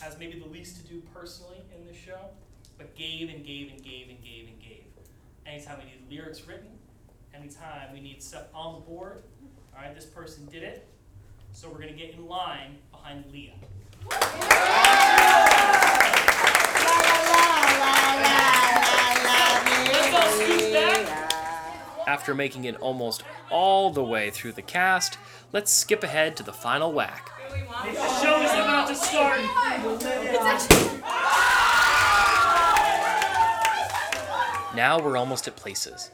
has 0.00 0.18
maybe 0.18 0.38
the 0.38 0.46
least 0.46 0.76
to 0.76 0.86
do 0.86 1.02
personally 1.14 1.62
in 1.74 1.86
this 1.86 1.96
show, 1.96 2.20
but 2.78 2.94
gave 2.94 3.28
and 3.30 3.44
gave 3.44 3.70
and 3.70 3.82
gave 3.82 4.08
and 4.08 4.22
gave 4.22 4.48
and 4.48 4.60
gave. 4.60 4.75
Anytime 5.48 5.78
we 5.78 5.84
need 5.84 6.10
lyrics 6.10 6.46
written, 6.46 6.66
anytime 7.32 7.92
we 7.92 8.00
need 8.00 8.20
stuff 8.20 8.46
on 8.52 8.74
the 8.74 8.80
board, 8.80 9.22
all 9.74 9.80
right, 9.80 9.94
this 9.94 10.04
person 10.04 10.44
did 10.46 10.64
it. 10.64 10.88
So 11.52 11.68
we're 11.68 11.78
gonna 11.78 11.92
get 11.92 12.14
in 12.14 12.26
line 12.26 12.78
behind 12.90 13.24
Leah. 13.32 13.54
Let's 19.92 20.14
all 20.14 20.30
scoot 20.32 20.72
back. 20.72 21.06
After 22.08 22.34
making 22.34 22.64
it 22.64 22.76
almost 22.76 23.22
all 23.48 23.90
the 23.90 24.02
way 24.02 24.30
through 24.30 24.52
the 24.52 24.62
cast, 24.62 25.16
let's 25.52 25.72
skip 25.72 26.02
ahead 26.02 26.36
to 26.38 26.42
the 26.42 26.52
final 26.52 26.92
whack. 26.92 27.30
The 27.84 27.94
show 28.20 28.42
is 28.42 28.52
about 28.52 28.88
to 28.88 28.94
start. 28.96 29.40
Now 34.76 35.00
we're 35.00 35.16
almost 35.16 35.48
at 35.48 35.56
places. 35.56 36.10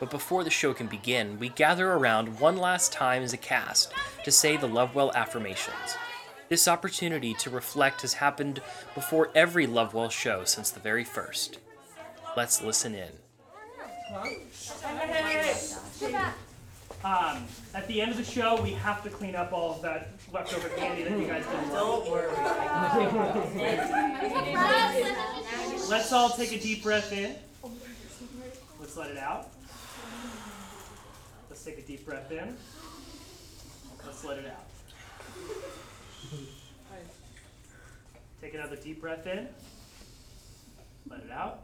But 0.00 0.10
before 0.10 0.42
the 0.42 0.48
show 0.48 0.72
can 0.72 0.86
begin, 0.86 1.38
we 1.38 1.50
gather 1.50 1.92
around 1.92 2.40
one 2.40 2.56
last 2.56 2.90
time 2.90 3.22
as 3.22 3.34
a 3.34 3.36
cast 3.36 3.92
to 4.24 4.30
say 4.30 4.56
the 4.56 4.66
Lovewell 4.66 5.12
affirmations. 5.14 5.98
This 6.48 6.66
opportunity 6.66 7.34
to 7.34 7.50
reflect 7.50 8.00
has 8.00 8.14
happened 8.14 8.62
before 8.94 9.28
every 9.34 9.66
Lovewell 9.66 10.08
show 10.08 10.44
since 10.44 10.70
the 10.70 10.80
very 10.80 11.04
first. 11.04 11.58
Let's 12.38 12.62
listen 12.62 12.94
in. 12.94 13.10
Um, 17.04 17.44
at 17.74 17.86
the 17.86 18.00
end 18.00 18.12
of 18.12 18.16
the 18.16 18.24
show, 18.24 18.62
we 18.62 18.70
have 18.70 19.02
to 19.02 19.10
clean 19.10 19.36
up 19.36 19.52
all 19.52 19.74
of 19.74 19.82
that 19.82 20.12
leftover 20.32 20.70
candy 20.70 21.02
that 21.02 21.18
you 21.18 21.26
guys 21.26 21.44
didn't. 21.44 21.68
Don't 21.68 22.10
worry. 22.10 22.28
Let's 25.90 26.12
all 26.12 26.30
take 26.30 26.52
a 26.52 26.58
deep 26.58 26.82
breath 26.82 27.12
in. 27.12 27.36
Let 28.96 29.10
it 29.10 29.18
out. 29.18 29.50
Let's 31.50 31.62
take 31.62 31.78
a 31.78 31.82
deep 31.82 32.06
breath 32.06 32.32
in. 32.32 32.56
Let's 34.06 34.24
let 34.24 34.38
it 34.38 34.46
out. 34.46 34.66
Take 38.40 38.54
another 38.54 38.76
deep 38.76 39.02
breath 39.02 39.26
in. 39.26 39.48
Let 41.10 41.20
it 41.20 41.30
out. 41.30 41.60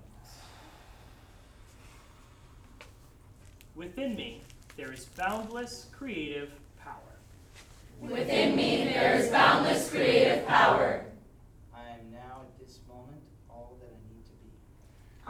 Within 3.76 4.14
me, 4.14 4.42
there 4.76 4.92
is 4.92 5.06
boundless 5.16 5.86
creative 5.96 6.50
power. 6.78 6.96
Within 7.98 8.54
me 8.56 8.84
there 8.84 9.14
is 9.14 9.30
boundless 9.30 9.90
creative 9.90 10.46
power. 10.46 11.06
I 11.74 11.80
am 11.80 12.12
now 12.12 12.42
at 12.42 12.58
this 12.60 12.80
moment 12.86 13.22
all 13.48 13.78
that 13.80 13.88
I 13.88 14.14
need 14.14 14.24
to 14.26 14.32
be. 14.32 14.50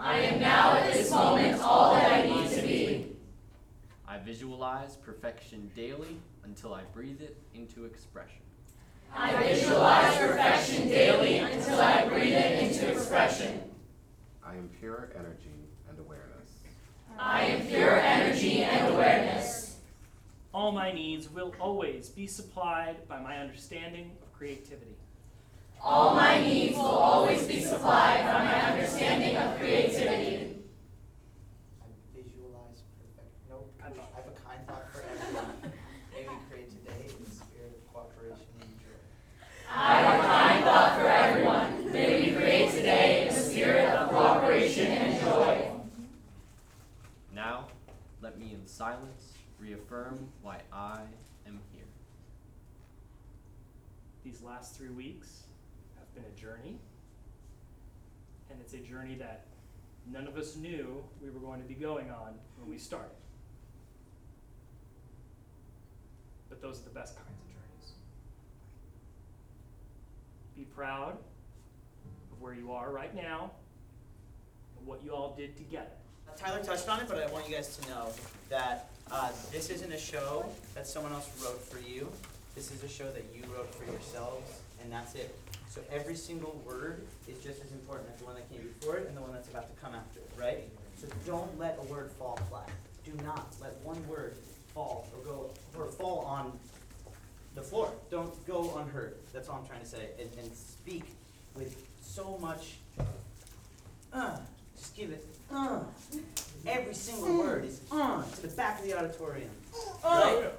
I 0.04 0.18
am 0.18 0.40
now 0.40 0.74
at 0.74 0.92
this 0.92 1.12
moment 1.12 1.62
all 1.62 1.94
that 1.94 2.10
I 2.12 2.22
need 2.26 2.50
to 2.50 2.62
be. 2.62 3.06
I 4.06 4.18
visualize 4.18 4.96
perfection 4.96 5.70
daily 5.76 6.18
until 6.42 6.74
I 6.74 6.82
breathe 6.92 7.20
it 7.20 7.36
into 7.54 7.84
expression. 7.84 8.42
I 9.14 9.40
visualize 9.44 10.16
perfection 10.16 10.88
daily 10.88 11.38
until 11.38 11.80
I 11.80 12.08
breathe 12.08 12.32
it 12.32 12.64
into 12.64 12.90
expression. 12.90 13.62
I 14.44 14.56
am 14.56 14.68
pure 14.80 15.12
energy 15.14 15.68
and 15.88 15.96
awareness. 16.00 16.50
I 17.16 17.42
am 17.42 17.66
pure 17.68 18.00
energy 18.00 18.64
and 18.64 18.94
awareness. 18.94 19.76
All 20.52 20.72
my 20.72 20.90
needs 20.90 21.30
will 21.30 21.54
always 21.60 22.08
be 22.08 22.26
supplied 22.26 23.06
by 23.06 23.20
my 23.20 23.38
understanding 23.38 24.10
of 24.20 24.32
creativity. 24.32 24.96
All 25.84 26.14
my 26.14 26.40
needs 26.40 26.76
will 26.76 26.84
always 26.84 27.44
be 27.46 27.60
supplied 27.60 28.24
by 28.24 28.44
my 28.44 28.70
understanding 28.70 29.36
of 29.36 29.58
creativity. 29.58 30.54
I 31.82 31.86
visualize 32.14 32.82
perfect. 33.00 33.34
Nope. 33.50 33.74
I 33.80 33.86
have 33.86 34.26
a 34.28 34.40
kind 34.40 34.64
thought 34.66 34.92
for 34.92 35.02
everyone. 35.02 35.72
May 36.12 36.28
we 36.28 36.36
create 36.48 36.70
today 36.70 37.06
in 37.08 37.24
the 37.24 37.30
spirit 37.30 37.74
of 37.74 37.92
cooperation 37.92 38.46
and 38.60 38.78
joy. 38.78 38.94
I 39.74 39.94
have 39.94 40.20
a 40.20 40.26
kind 40.28 40.64
thought 40.64 41.00
for 41.00 41.08
everyone. 41.08 41.92
May 41.92 42.20
we 42.20 42.36
create 42.36 42.70
today 42.70 43.22
in 43.22 43.34
the 43.34 43.40
spirit 43.40 43.88
of 43.88 44.10
cooperation 44.10 44.86
and 44.86 45.20
joy. 45.20 45.68
Now, 47.34 47.66
let 48.20 48.38
me 48.38 48.52
in 48.54 48.68
silence 48.68 49.32
reaffirm 49.58 50.28
why 50.42 50.60
I 50.72 51.00
am 51.44 51.58
here. 51.72 51.82
These 54.22 54.42
last 54.42 54.76
three 54.76 54.90
weeks 54.90 55.40
have 55.40 55.41
been 56.14 56.24
a 56.24 56.40
journey, 56.40 56.78
and 58.50 58.60
it's 58.60 58.74
a 58.74 58.78
journey 58.78 59.14
that 59.16 59.46
none 60.10 60.26
of 60.26 60.36
us 60.36 60.56
knew 60.56 61.02
we 61.22 61.30
were 61.30 61.40
going 61.40 61.60
to 61.60 61.66
be 61.66 61.74
going 61.74 62.10
on 62.10 62.34
when 62.58 62.70
we 62.70 62.78
started. 62.78 63.10
But 66.48 66.60
those 66.60 66.80
are 66.80 66.84
the 66.84 66.90
best 66.90 67.16
kinds 67.16 67.28
of 67.28 67.46
journeys. 67.46 67.92
Be 70.56 70.64
proud 70.64 71.16
of 72.32 72.40
where 72.40 72.54
you 72.54 72.72
are 72.72 72.90
right 72.90 73.14
now 73.14 73.50
and 74.78 74.86
what 74.86 75.02
you 75.02 75.12
all 75.12 75.34
did 75.36 75.56
together. 75.56 75.86
Tyler 76.36 76.62
touched 76.62 76.88
on 76.88 77.00
it, 77.00 77.08
but 77.08 77.18
I 77.18 77.30
want 77.30 77.48
you 77.48 77.54
guys 77.54 77.76
to 77.76 77.88
know 77.90 78.08
that 78.48 78.90
uh, 79.10 79.30
this 79.50 79.68
isn't 79.70 79.92
a 79.92 79.98
show 79.98 80.46
that 80.74 80.86
someone 80.86 81.12
else 81.12 81.30
wrote 81.44 81.60
for 81.60 81.78
you. 81.86 82.08
This 82.54 82.70
is 82.70 82.82
a 82.82 82.88
show 82.88 83.10
that 83.12 83.24
you 83.34 83.42
wrote 83.54 83.74
for 83.74 83.90
yourselves, 83.90 84.60
and 84.82 84.90
that's 84.90 85.14
it. 85.14 85.34
So 85.72 85.80
every 85.90 86.16
single 86.16 86.60
word 86.66 87.06
is 87.26 87.42
just 87.42 87.64
as 87.64 87.72
important 87.72 88.10
as 88.12 88.20
the 88.20 88.26
one 88.26 88.34
that 88.34 88.46
came 88.52 88.60
before 88.78 88.98
it 88.98 89.08
and 89.08 89.16
the 89.16 89.22
one 89.22 89.32
that's 89.32 89.48
about 89.48 89.74
to 89.74 89.82
come 89.82 89.94
after 89.94 90.20
it, 90.20 90.30
right? 90.38 90.68
So 90.98 91.06
don't 91.26 91.58
let 91.58 91.78
a 91.80 91.84
word 91.90 92.10
fall 92.18 92.38
flat. 92.50 92.68
Do 93.06 93.12
not 93.24 93.54
let 93.58 93.74
one 93.82 94.06
word 94.06 94.36
fall 94.74 95.08
or 95.16 95.24
go 95.24 95.50
or 95.78 95.86
fall 95.86 96.26
on 96.26 96.52
the 97.54 97.62
floor. 97.62 97.90
Don't 98.10 98.46
go 98.46 98.76
unheard. 98.76 99.14
That's 99.32 99.48
all 99.48 99.60
I'm 99.62 99.66
trying 99.66 99.80
to 99.80 99.86
say. 99.86 100.10
And, 100.20 100.28
and 100.42 100.54
speak 100.54 101.04
with 101.56 101.74
so 102.02 102.36
much. 102.38 102.74
Uh, 104.12 104.36
just 104.76 104.94
give 104.94 105.10
it. 105.10 105.24
Uh, 105.50 105.80
every 106.66 106.94
single 106.94 107.38
word 107.38 107.64
is 107.64 107.80
uh, 107.90 108.22
to 108.22 108.42
the 108.42 108.48
back 108.48 108.80
of 108.80 108.86
the 108.86 108.96
auditorium. 108.96 109.50
Right? 110.04 110.50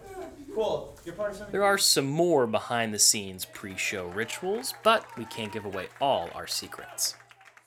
Cool. 0.54 0.98
You're 1.06 1.16
part 1.16 1.32
of 1.32 1.38
something. 1.38 1.52
There 1.52 1.64
are 1.64 1.78
some 1.78 2.06
more 2.06 2.46
behind 2.48 2.94
the 2.94 3.00
scenes 3.00 3.46
pre 3.46 3.76
show 3.78 4.08
rituals, 4.08 4.74
but 4.84 5.06
we 5.18 5.26
can't 5.26 5.52
give 5.52 5.66
away 5.66 5.88
all 6.00 6.30
our 6.36 6.48
secrets. 6.48 7.16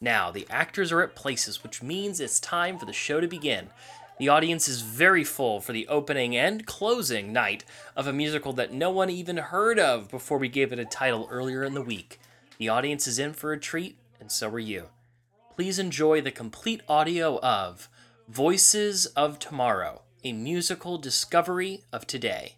Now, 0.00 0.30
the 0.30 0.46
actors 0.50 0.92
are 0.92 1.02
at 1.02 1.16
places, 1.16 1.62
which 1.62 1.82
means 1.82 2.20
it's 2.20 2.38
time 2.38 2.78
for 2.78 2.86
the 2.86 2.92
show 2.92 3.20
to 3.20 3.26
begin. 3.26 3.70
The 4.18 4.28
audience 4.28 4.68
is 4.68 4.80
very 4.80 5.24
full 5.24 5.60
for 5.60 5.72
the 5.72 5.88
opening 5.88 6.36
and 6.36 6.64
closing 6.64 7.32
night 7.32 7.64
of 7.94 8.06
a 8.06 8.12
musical 8.12 8.52
that 8.54 8.72
no 8.72 8.90
one 8.90 9.10
even 9.10 9.36
heard 9.36 9.78
of 9.78 10.10
before 10.10 10.38
we 10.38 10.48
gave 10.48 10.72
it 10.72 10.78
a 10.78 10.86
title 10.86 11.28
earlier 11.30 11.64
in 11.64 11.74
the 11.74 11.82
week. 11.82 12.18
The 12.58 12.68
audience 12.68 13.06
is 13.06 13.18
in 13.18 13.34
for 13.34 13.52
a 13.52 13.60
treat, 13.60 13.98
and 14.18 14.32
so 14.32 14.48
are 14.48 14.58
you. 14.58 14.86
Please 15.54 15.78
enjoy 15.78 16.20
the 16.20 16.30
complete 16.30 16.82
audio 16.88 17.38
of 17.40 17.90
Voices 18.28 19.06
of 19.14 19.38
Tomorrow, 19.38 20.02
a 20.24 20.32
musical 20.32 20.98
discovery 20.98 21.84
of 21.92 22.08
today. 22.08 22.56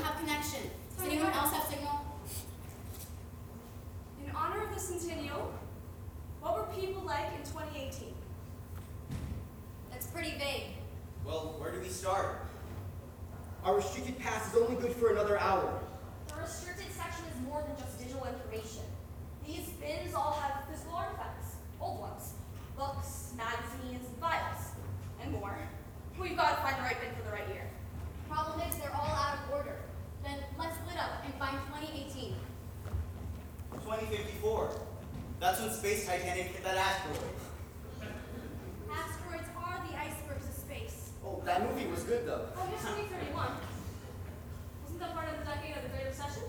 Don't 0.00 0.12
have 0.12 0.20
connection. 0.20 0.70
Does 0.96 1.06
anyone 1.06 1.32
else 1.32 1.52
have 1.52 1.64
signal? 1.64 2.00
In 4.24 4.34
honor 4.34 4.64
of 4.64 4.74
the 4.74 4.80
centennial, 4.80 5.52
what 6.40 6.56
were 6.56 6.74
people 6.74 7.02
like 7.02 7.26
in 7.36 7.42
2018? 7.44 8.14
That's 9.90 10.06
pretty 10.06 10.30
vague. 10.38 10.72
Well, 11.24 11.56
where 11.58 11.72
do 11.72 11.80
we 11.80 11.88
start? 11.88 12.46
Our 13.64 13.76
restricted 13.76 14.18
pass 14.18 14.54
is 14.54 14.62
only 14.62 14.80
good 14.80 14.92
for 14.92 15.10
another 15.10 15.38
hour. 15.38 15.80
The 16.28 16.40
restricted 16.40 16.90
section 16.92 17.24
is 17.34 17.46
more 17.46 17.62
than 17.62 17.76
just 17.76 17.98
digital 17.98 18.26
information. 18.26 18.82
These 19.46 19.68
bins 19.80 20.14
all 20.14 20.32
have 20.40 20.64
physical 20.70 20.96
artifacts, 20.96 21.56
old 21.78 22.00
ones, 22.00 22.32
books, 22.76 23.32
magazines, 23.36 24.08
files, 24.18 24.72
and 25.22 25.32
more. 25.32 25.58
We've 26.18 26.36
got 26.36 26.56
to 26.56 26.62
find 26.62 26.76
the 26.76 26.82
right 26.82 27.00
bin 27.00 27.10
for 27.16 27.28
the 27.28 27.36
right 27.36 27.48
year. 27.48 27.68
Problem 28.30 28.60
is, 28.60 28.76
they're 28.76 28.94
all 28.94 29.10
out 29.10 29.38
of 29.44 29.52
order. 29.52 29.76
Then 30.22 30.38
let's 30.58 30.76
split 30.76 30.98
up 30.98 31.24
and 31.24 31.34
find 31.34 31.56
2018. 31.74 32.34
2054. 33.72 34.70
That's 35.40 35.60
when 35.60 35.70
Space 35.70 36.06
Titanic 36.06 36.46
hit 36.52 36.64
that 36.64 36.76
asteroid. 36.76 37.18
Asteroids 38.92 39.48
are 39.56 39.80
the 39.88 39.96
icebergs 39.96 40.46
of 40.46 40.54
space. 40.54 41.10
Oh, 41.24 41.40
that 41.44 41.66
movie 41.66 41.90
was 41.90 42.04
good 42.04 42.26
though. 42.26 42.46
Oh, 42.56 42.66
here's 42.68 42.82
2031. 42.82 43.34
Wasn't 44.84 45.00
that 45.00 45.14
part 45.14 45.28
of 45.32 45.38
the 45.38 45.44
decade 45.44 45.76
of 45.76 45.82
the 45.82 45.88
Great 45.88 46.06
Recession? 46.06 46.44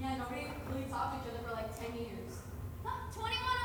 Yeah, 0.00 0.16
nobody 0.18 0.46
really 0.68 0.84
talked 0.90 1.24
to 1.24 1.24
each 1.24 1.34
other 1.34 1.42
for 1.48 1.54
like 1.54 1.72
10 1.74 1.96
years. 1.96 2.38
Huh, 2.84 3.08
2101. 3.14 3.56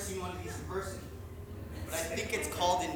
Seen 0.00 0.20
one 0.20 0.30
of 0.30 0.42
these 0.42 0.54
in 0.58 0.64
person, 0.64 0.98
but 1.86 1.94
I 1.94 1.98
think 1.98 2.32
it's 2.32 2.48
called 2.48 2.84
an 2.84 2.91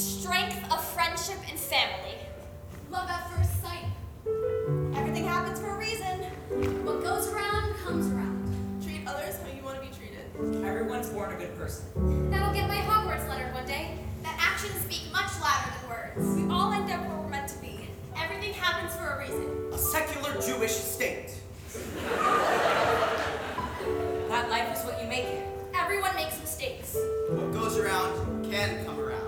Strength 0.00 0.72
of 0.72 0.82
friendship 0.82 1.36
and 1.50 1.58
family. 1.58 2.16
Love 2.90 3.06
at 3.10 3.30
first 3.32 3.60
sight. 3.60 3.84
Everything 4.96 5.24
happens 5.24 5.60
for 5.60 5.76
a 5.76 5.78
reason. 5.78 6.20
What 6.86 7.02
goes 7.02 7.28
around 7.28 7.74
comes 7.84 8.10
around. 8.10 8.80
Treat 8.82 9.06
others 9.06 9.36
how 9.36 9.54
you 9.54 9.62
want 9.62 9.76
to 9.78 9.86
be 9.86 9.94
treated. 9.94 10.64
Everyone's 10.64 11.10
born 11.10 11.34
a 11.34 11.36
good 11.36 11.54
person. 11.58 11.84
That'll 12.30 12.54
get 12.54 12.66
my 12.66 12.76
Hogwarts 12.76 13.28
letter 13.28 13.52
one 13.52 13.66
day. 13.66 13.98
That 14.22 14.38
actions 14.40 14.72
speak 14.84 15.12
much 15.12 15.30
louder 15.38 15.70
than 15.82 15.90
words. 15.90 16.34
We 16.34 16.50
all 16.50 16.72
end 16.72 16.90
up 16.90 17.06
where 17.06 17.18
we're 17.18 17.28
meant 17.28 17.48
to 17.48 17.58
be. 17.58 17.86
Everything 18.16 18.54
happens 18.54 18.96
for 18.96 19.06
a 19.06 19.18
reason. 19.18 19.70
A 19.70 19.76
secular 19.76 20.32
Jewish 20.40 20.72
state. 20.72 21.34
That 24.30 24.48
life 24.48 24.78
is 24.78 24.82
what 24.82 24.98
you 25.02 25.06
make 25.08 25.26
it. 25.26 25.46
Everyone 25.74 26.16
makes 26.16 26.40
mistakes. 26.40 26.96
What 27.28 27.52
goes 27.52 27.76
around 27.76 28.50
can 28.50 28.82
come 28.86 28.98
around. 28.98 29.19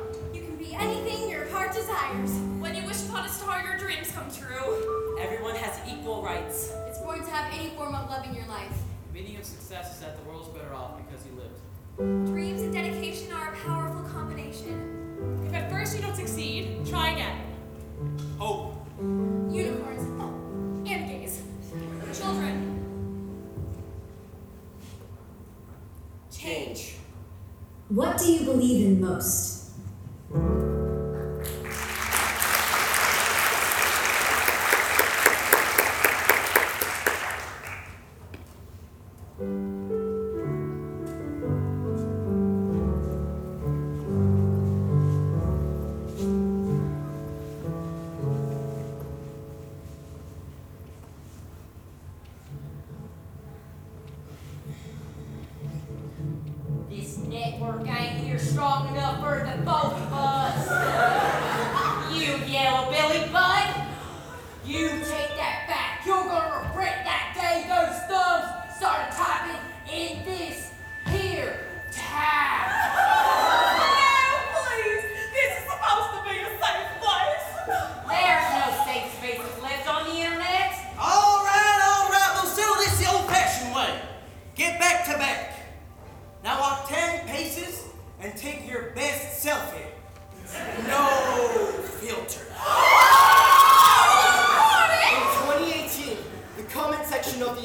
Desires. 1.82 2.30
When 2.60 2.76
you 2.76 2.84
wish 2.86 3.02
upon 3.08 3.26
a 3.26 3.28
star, 3.28 3.62
your 3.64 3.76
dreams 3.76 4.10
come 4.12 4.30
true. 4.30 5.16
Everyone 5.18 5.56
has 5.56 5.80
equal 5.90 6.22
rights. 6.22 6.72
It's 6.86 6.98
important 6.98 7.26
to 7.26 7.32
have 7.32 7.52
any 7.52 7.70
form 7.70 7.94
of 7.94 8.08
love 8.08 8.24
in 8.24 8.34
your 8.34 8.46
life. 8.46 8.76
The 9.12 9.20
meaning 9.20 9.36
of 9.36 9.44
success 9.44 9.94
is 9.94 10.00
that 10.00 10.16
the 10.16 10.28
world's 10.28 10.48
better 10.48 10.72
off 10.72 10.96
because 10.96 11.26
you 11.26 11.32
lived. 11.36 12.28
Dreams 12.28 12.62
and 12.62 12.72
dedication 12.72 13.32
are 13.32 13.52
a 13.52 13.56
powerful 13.56 14.08
combination. 14.10 15.44
If 15.48 15.54
at 15.54 15.70
first 15.70 15.96
you 15.96 16.02
don't 16.02 16.14
succeed, 16.14 16.86
try 16.86 17.12
again. 17.12 17.40
Hope. 18.38 18.86
Unicorns. 19.50 20.02
And 20.88 21.08
gays. 21.08 21.42
Children. 22.12 22.78
Change. 26.30 26.94
What 27.88 28.18
do 28.18 28.32
you 28.32 28.44
believe 28.44 28.86
in 28.86 29.00
most? 29.00 29.62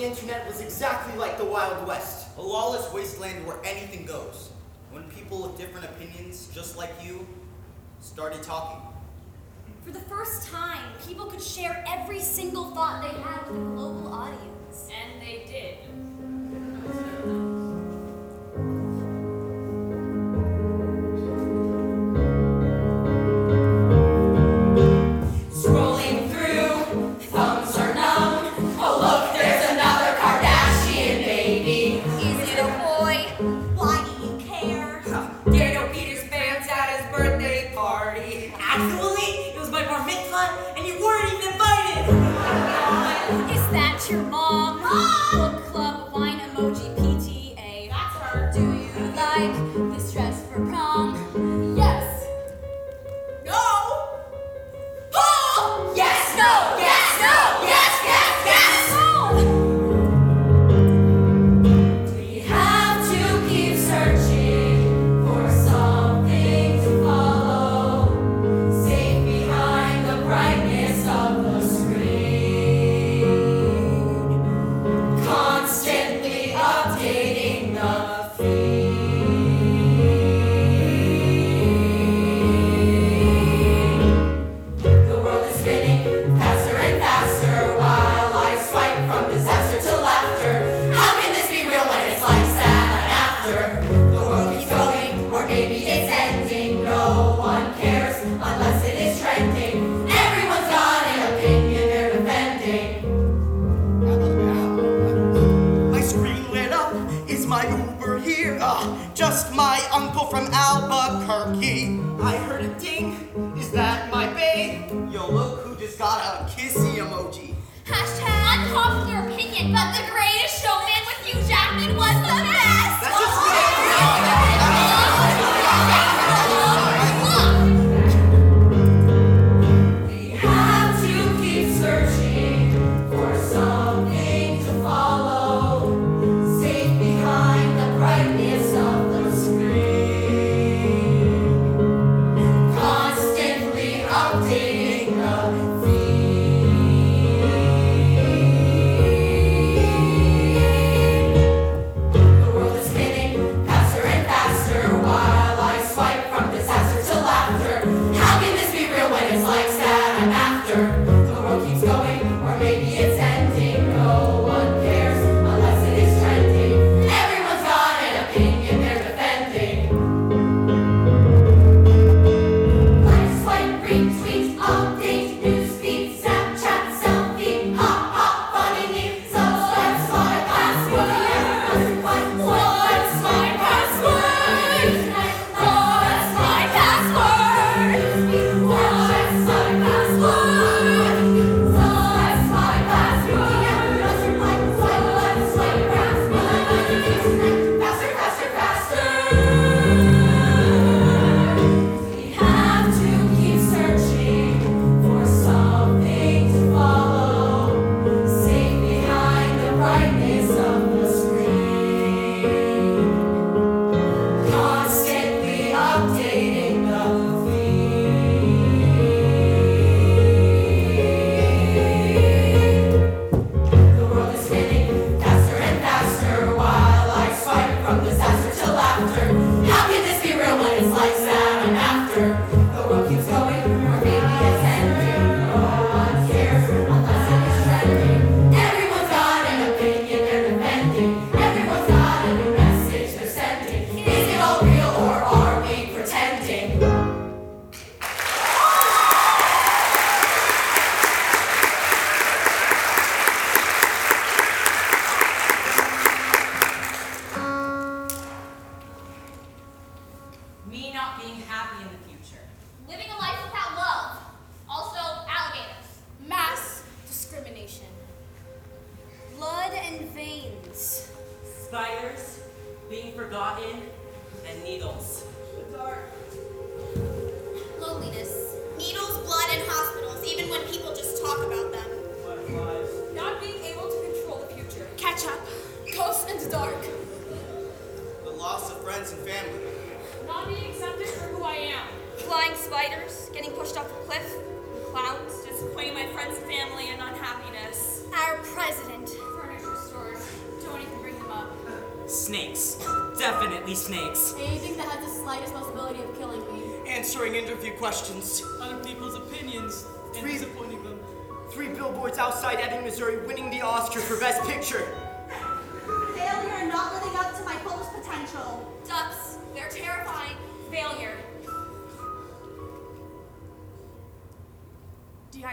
Internet 0.07 0.47
was 0.47 0.61
exactly 0.61 1.17
like 1.17 1.37
the 1.37 1.43
Wild 1.43 1.85
West. 1.85 2.29
A 2.37 2.41
lawless 2.41 2.91
wasteland 2.93 3.45
where 3.45 3.57
anything 3.65 4.05
goes. 4.05 4.51
When 4.89 5.03
people 5.09 5.41
with 5.41 5.57
different 5.57 5.85
opinions, 5.85 6.47
just 6.53 6.77
like 6.77 6.91
you, 7.03 7.27
started 7.99 8.41
talking. 8.41 8.79
For 9.83 9.91
the 9.91 9.99
first 9.99 10.47
time, 10.47 10.93
people 11.05 11.25
could 11.25 11.41
share 11.41 11.83
every 11.87 12.21
single 12.21 12.71
thought 12.71 13.01
they 13.01 13.21
had 13.21 13.49
with 13.49 13.61
a 13.61 13.65
global 13.65 14.13
audience. 14.13 14.89
And 14.89 15.21
they 15.21 15.43
did. 15.45 17.46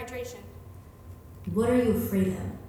hydration. 0.05 0.40
What 1.52 1.70
are 1.70 1.76
you 1.76 1.92
afraid 1.92 2.28
of? 2.28 2.63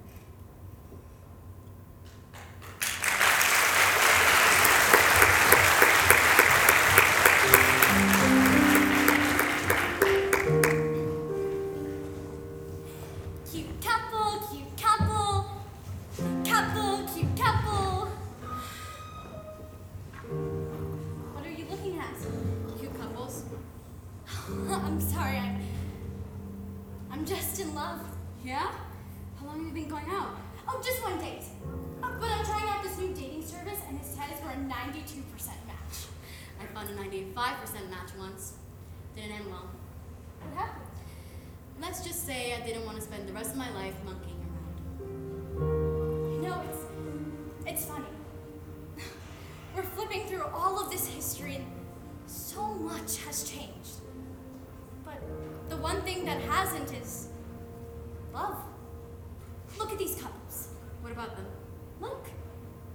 much 53.06 53.18
has 53.18 53.48
changed. 53.48 54.00
But 55.04 55.20
the 55.68 55.76
one 55.76 56.02
thing 56.02 56.24
that 56.24 56.40
hasn't 56.40 56.92
is 56.92 57.28
love. 58.34 58.56
Look 59.78 59.92
at 59.92 59.98
these 59.98 60.16
couples. 60.16 60.70
What 61.02 61.12
about 61.12 61.36
them? 61.36 61.46
Look, 62.00 62.26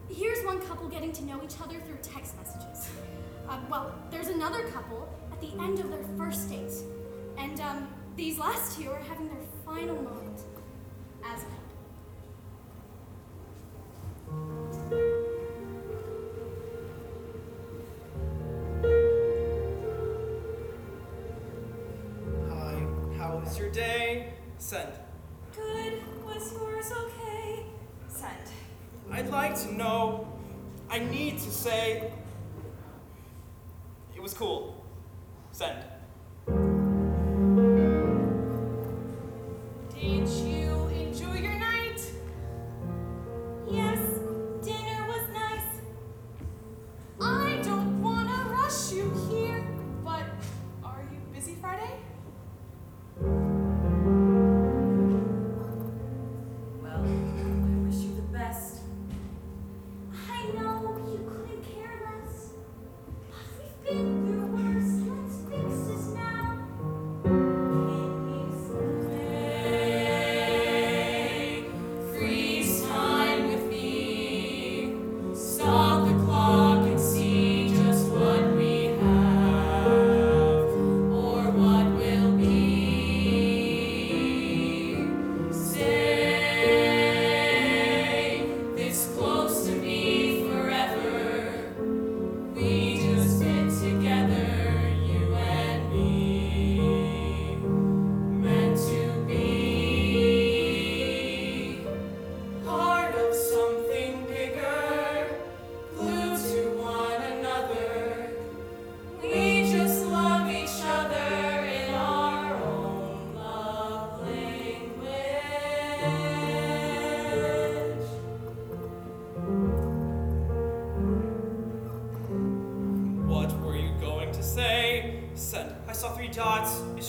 here's 0.10 0.44
one 0.46 0.60
couple 0.64 0.90
getting 0.90 1.14
to 1.14 1.24
know 1.24 1.42
each 1.42 1.62
other 1.62 1.80
through 1.80 2.00
text 2.02 2.36
messages. 2.38 2.90
Uh, 3.48 3.60
well, 3.70 3.96
there's 4.12 4.28
another 4.28 4.64
couple 4.68 5.08
at 5.32 5.40
the 5.40 5.54
end 5.64 5.80
of 5.80 5.90
their 5.90 6.04
first 6.18 6.50
date. 6.50 6.74
And 7.38 7.62
um, 7.62 7.88
these 8.18 8.38
last 8.38 8.78
two 8.78 8.90
are 8.90 9.00
having 9.08 9.30
their 9.30 9.46
final 9.66 9.96
moment 9.96 10.42
as 11.24 11.46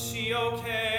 she 0.02 0.34
okay? 0.34 0.91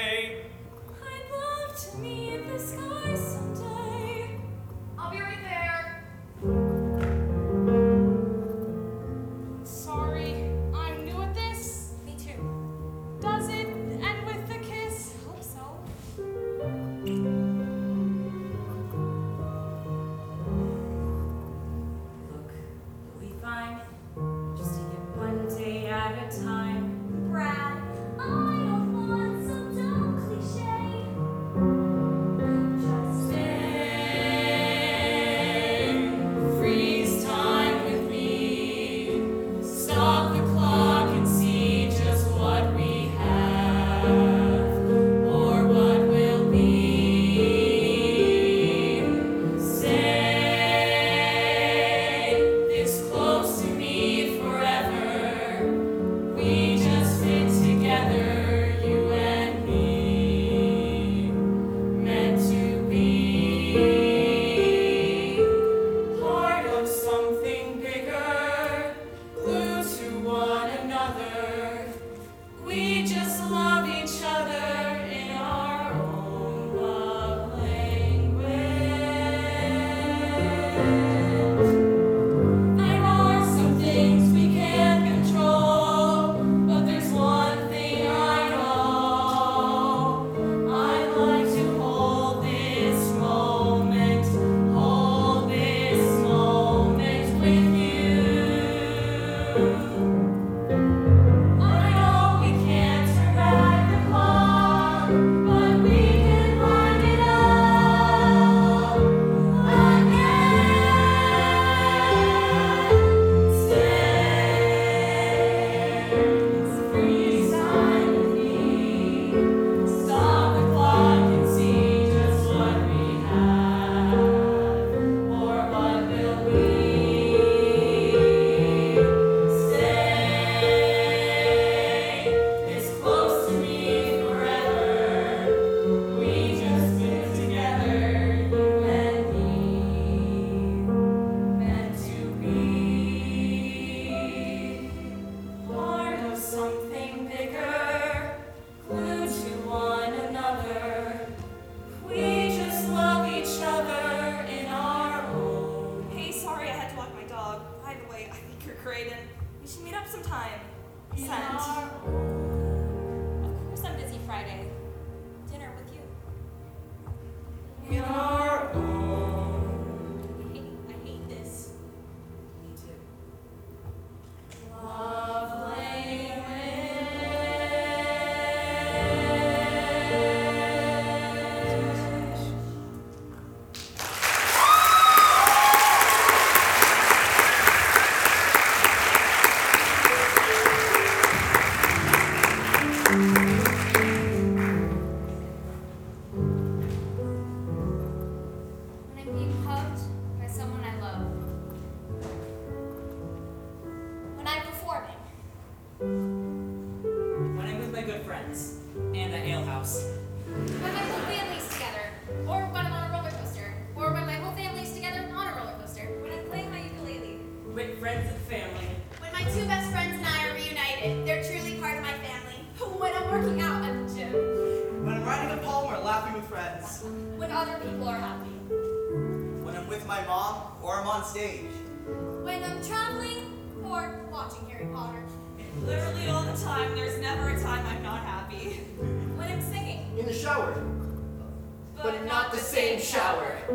same 242.64 243.00
shower. 243.00 243.58
I 243.68 243.70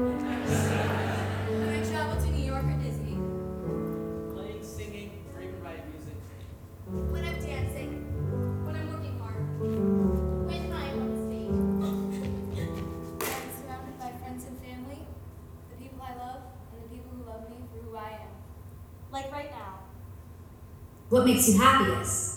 travel 1.91 2.17
to 2.23 2.31
New 2.31 2.45
York 2.45 2.65
or 2.65 2.79
Disney? 2.83 3.19
Playing, 4.33 4.65
singing, 4.65 5.11
writing 5.63 5.85
music. 5.93 6.17
When 6.87 7.23
I'm 7.23 7.35
dancing. 7.35 8.07
When 8.65 8.75
I'm 8.75 8.89
working 8.91 9.19
hard. 9.19 9.45
When 9.61 10.73
I'm 10.73 11.03
on 11.05 11.13
stage. 11.29 11.53
when 13.19 13.31
I'm 13.31 13.51
surrounded 13.61 13.99
by 13.99 14.11
friends 14.21 14.47
and 14.47 14.59
family, 14.59 15.05
the 15.71 15.77
people 15.77 16.01
I 16.03 16.15
love, 16.17 16.41
and 16.73 16.83
the 16.83 16.89
people 16.89 17.11
who 17.15 17.25
love 17.31 17.51
me 17.51 17.57
for 17.71 17.91
who 17.91 17.95
I 17.95 18.11
am. 18.25 18.33
Like 19.13 19.31
right 19.31 19.51
now. 19.51 19.81
What 21.11 21.27
makes 21.27 21.47
you 21.47 21.59
happiest? 21.59 22.28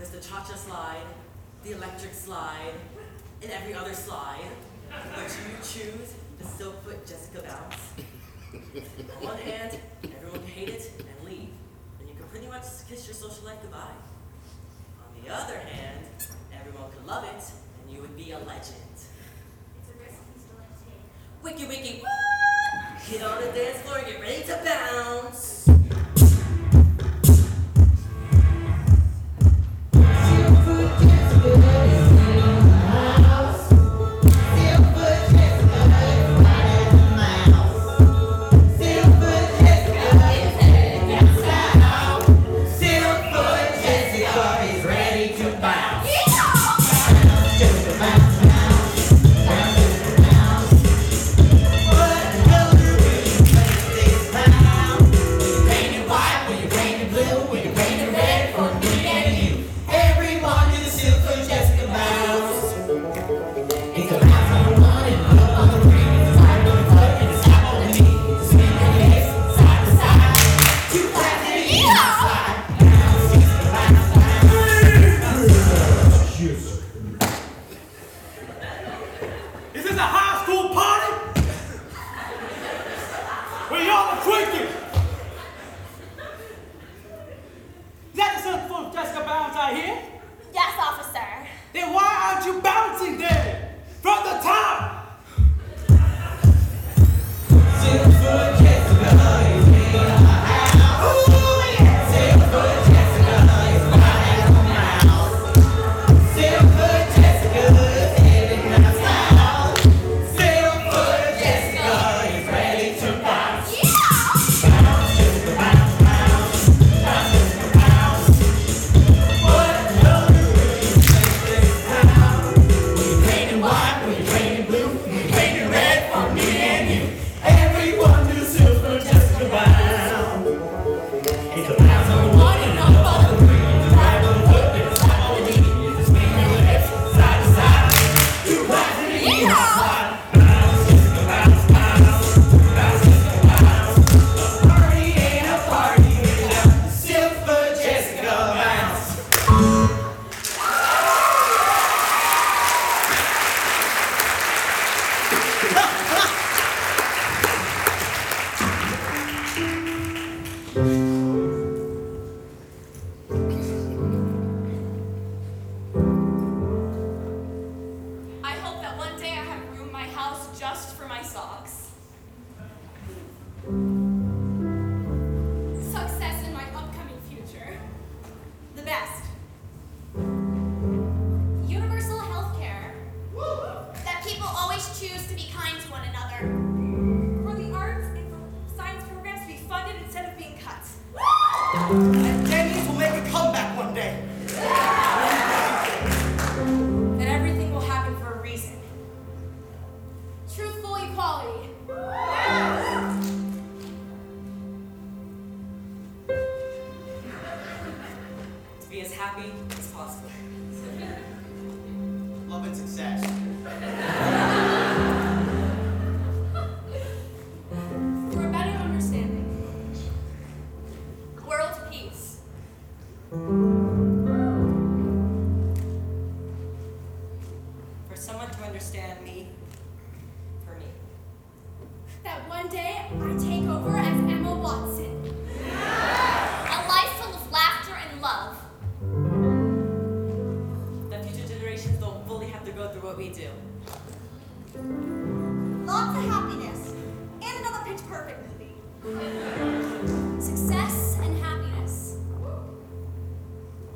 There's 0.00 0.12
the 0.12 0.20
cha-cha 0.20 0.54
slide, 0.54 1.04
the 1.62 1.72
electric 1.72 2.14
slide, 2.14 2.72
and 3.42 3.50
every 3.50 3.74
other 3.74 3.92
slide. 3.92 4.48
Which 4.88 5.32
you 5.44 5.58
choose 5.58 6.14
the 6.38 6.46
silk 6.46 6.82
foot 6.82 7.06
Jessica 7.06 7.42
Bounce. 7.42 7.92
On 9.18 9.22
one 9.22 9.36
hand, 9.36 9.78
everyone 10.02 10.38
can 10.40 10.48
hate 10.48 10.70
it 10.70 10.90
and 10.98 11.28
leave, 11.28 11.50
and 11.98 12.08
you 12.08 12.14
can 12.14 12.24
pretty 12.30 12.46
much 12.46 12.62
kiss 12.88 13.06
your 13.08 13.14
social 13.14 13.44
life 13.44 13.58
goodbye. 13.60 13.92
On 15.06 15.22
the 15.22 15.28
other 15.34 15.58
hand, 15.58 16.06
everyone 16.58 16.90
could 16.92 17.06
love 17.06 17.24
it, 17.24 17.44
and 17.82 17.94
you 17.94 18.00
would 18.00 18.16
be 18.16 18.30
a 18.30 18.38
legend. 18.38 18.96
Wiki 21.42 21.66
wiki, 21.66 22.00
what? 22.00 22.10
Get 23.10 23.22
on 23.22 23.38
the 23.42 23.52
dance 23.52 23.82
floor 23.82 23.98
and 23.98 24.06
get 24.06 24.20
ready 24.22 24.44
to 24.44 24.60
bounce. 24.64 25.68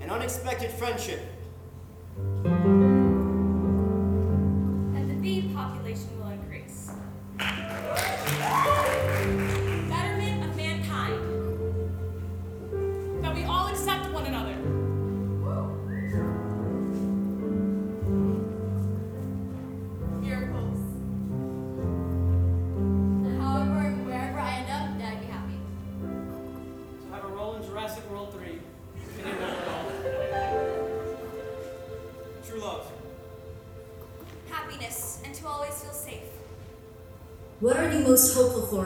An 0.05 0.11
unexpected 0.11 0.71
friendship. 0.71 1.19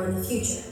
In 0.05 0.14
the 0.16 0.24
future? 0.24 0.68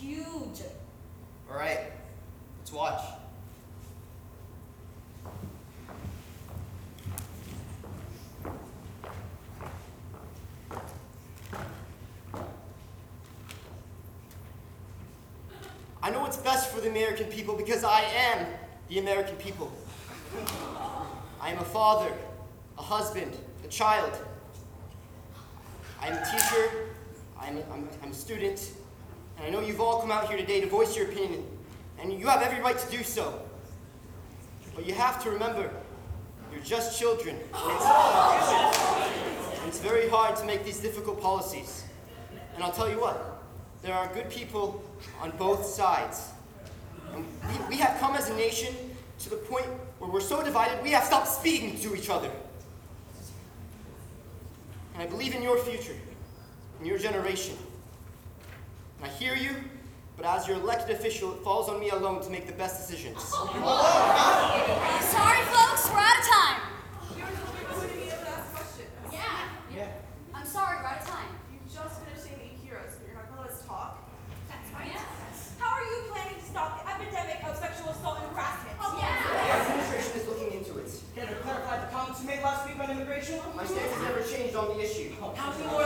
Huge. 0.00 0.62
All 1.50 1.56
right, 1.56 1.92
let's 2.58 2.72
watch. 2.72 3.00
I 16.00 16.10
know 16.10 16.20
what's 16.20 16.36
best 16.36 16.70
for 16.70 16.80
the 16.80 16.88
American 16.88 17.26
people 17.26 17.54
because 17.54 17.84
I 17.84 18.00
am 18.00 18.46
the 18.88 18.98
American 18.98 19.36
people. 19.36 19.70
I 21.40 21.50
am 21.50 21.58
a 21.58 21.64
father, 21.64 22.12
a 22.78 22.82
husband, 22.82 23.36
a 23.64 23.68
child. 23.68 24.12
I 26.00 26.08
am 26.08 26.14
a 26.14 26.24
teacher, 26.24 26.70
I'm 27.38 27.56
a, 27.58 27.60
I'm, 27.72 27.88
I'm 28.02 28.10
a 28.10 28.14
student, 28.14 28.70
and 29.38 29.46
I 29.46 29.50
know 29.50 29.60
you've 29.60 29.80
all 29.80 30.00
come 30.00 30.10
out 30.10 30.28
here 30.28 30.36
today 30.36 30.60
to 30.60 30.66
voice 30.66 30.96
your 30.96 31.06
opinion, 31.06 31.44
and 32.00 32.12
you 32.12 32.26
have 32.26 32.42
every 32.42 32.60
right 32.60 32.76
to 32.76 32.90
do 32.90 33.02
so. 33.02 33.40
But 34.74 34.86
you 34.86 34.94
have 34.94 35.22
to 35.22 35.30
remember, 35.30 35.70
you're 36.52 36.62
just 36.62 36.98
children. 36.98 37.36
And 37.54 37.72
it's, 37.72 37.84
and 39.58 39.68
it's 39.68 39.78
very 39.78 40.08
hard 40.08 40.36
to 40.36 40.44
make 40.44 40.64
these 40.64 40.80
difficult 40.80 41.20
policies. 41.20 41.84
And 42.54 42.64
I'll 42.64 42.72
tell 42.72 42.90
you 42.90 43.00
what, 43.00 43.42
there 43.82 43.94
are 43.94 44.12
good 44.12 44.28
people 44.28 44.82
on 45.20 45.30
both 45.32 45.64
sides. 45.64 46.30
And 47.14 47.24
we, 47.48 47.76
we 47.76 47.76
have 47.76 47.98
come 48.00 48.16
as 48.16 48.28
a 48.30 48.34
nation 48.34 48.74
to 49.20 49.30
the 49.30 49.36
point 49.36 49.66
where 49.98 50.10
we're 50.10 50.20
so 50.20 50.42
divided 50.42 50.82
we 50.82 50.90
have 50.90 51.04
stopped 51.04 51.28
speaking 51.28 51.78
to 51.80 51.94
each 51.94 52.10
other. 52.10 52.30
And 54.94 55.02
I 55.02 55.06
believe 55.06 55.34
in 55.34 55.42
your 55.42 55.58
future, 55.58 55.94
in 56.80 56.86
your 56.86 56.98
generation. 56.98 57.56
And 59.00 59.10
I 59.10 59.14
hear 59.14 59.34
you, 59.34 59.50
but 60.16 60.26
as 60.26 60.46
your 60.48 60.56
elected 60.56 60.96
official, 60.96 61.32
it 61.34 61.38
falls 61.42 61.68
on 61.68 61.78
me 61.80 61.90
alone 61.90 62.22
to 62.22 62.30
make 62.30 62.46
the 62.46 62.52
best 62.52 62.80
decisions. 62.86 63.22
Sorry, 63.24 63.44
folks, 65.54 65.88
we're 65.90 65.98
out 65.98 66.18
of 66.18 66.26
time. 66.26 66.60
Yeah. 69.12 69.22
Yeah. 69.74 69.88
I'm 70.34 70.46
sorry, 70.46 70.78
we're 70.78 70.86
out 70.86 71.00
of 71.02 71.06
time. 71.06 71.28
You 71.52 71.58
just 71.72 72.02
finished 72.02 72.24
saying 72.24 72.40
eight 72.42 72.58
heroes, 72.66 72.96
but 72.98 73.06
you're 73.06 73.14
not 73.16 73.28
gonna 73.30 73.42
let 73.42 73.50
us 73.50 73.62
talk. 73.66 74.02
That's 74.48 74.70
right. 74.74 74.90
How 75.58 75.74
are 75.74 75.84
you 75.84 76.10
planning 76.10 76.38
to 76.40 76.44
stop 76.46 76.82
the 76.82 76.90
epidemic 76.90 77.42
of 77.46 77.56
sexual 77.56 77.90
assault 77.90 78.18
and 78.22 78.30
harassment? 78.34 78.76
Oh, 78.80 78.94
The 78.98 79.02
administration 79.06 80.12
is 80.20 80.26
looking 80.26 80.50
into 80.58 80.78
it. 80.78 80.90
Can 81.14 81.28
I 81.28 81.32
clarify 81.42 81.78
the 81.84 81.90
comments 81.92 82.20
you 82.22 82.26
made 82.26 82.42
last 82.42 82.66
week 82.66 82.78
on 82.78 82.90
immigration? 82.90 83.38
My 83.56 83.64
stance 83.66 83.92
has 83.92 84.02
never 84.02 84.22
changed 84.22 84.54
on 84.56 84.68
the 84.76 84.82
issue. 84.82 85.14
How 85.20 85.50
many 85.50 85.66
more 85.70 85.82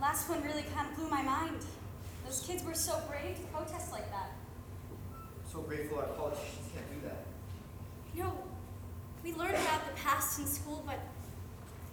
last 0.00 0.28
one 0.28 0.42
really 0.42 0.64
kind 0.74 0.88
of 0.88 0.96
blew 0.96 1.08
my 1.08 1.22
mind. 1.22 1.64
Those 2.24 2.40
kids 2.46 2.64
were 2.64 2.74
so 2.74 3.00
brave 3.08 3.36
to 3.36 3.42
protest 3.52 3.92
like 3.92 4.10
that. 4.10 4.30
So 5.50 5.60
grateful 5.60 5.98
our 5.98 6.06
politicians 6.06 6.68
can't 6.74 6.88
do 7.00 7.08
that. 7.08 7.24
You 8.14 8.24
know, 8.24 8.38
we 9.22 9.32
learned 9.32 9.54
about 9.54 9.86
the 9.86 9.92
past 10.00 10.38
in 10.38 10.46
school, 10.46 10.82
but 10.86 10.98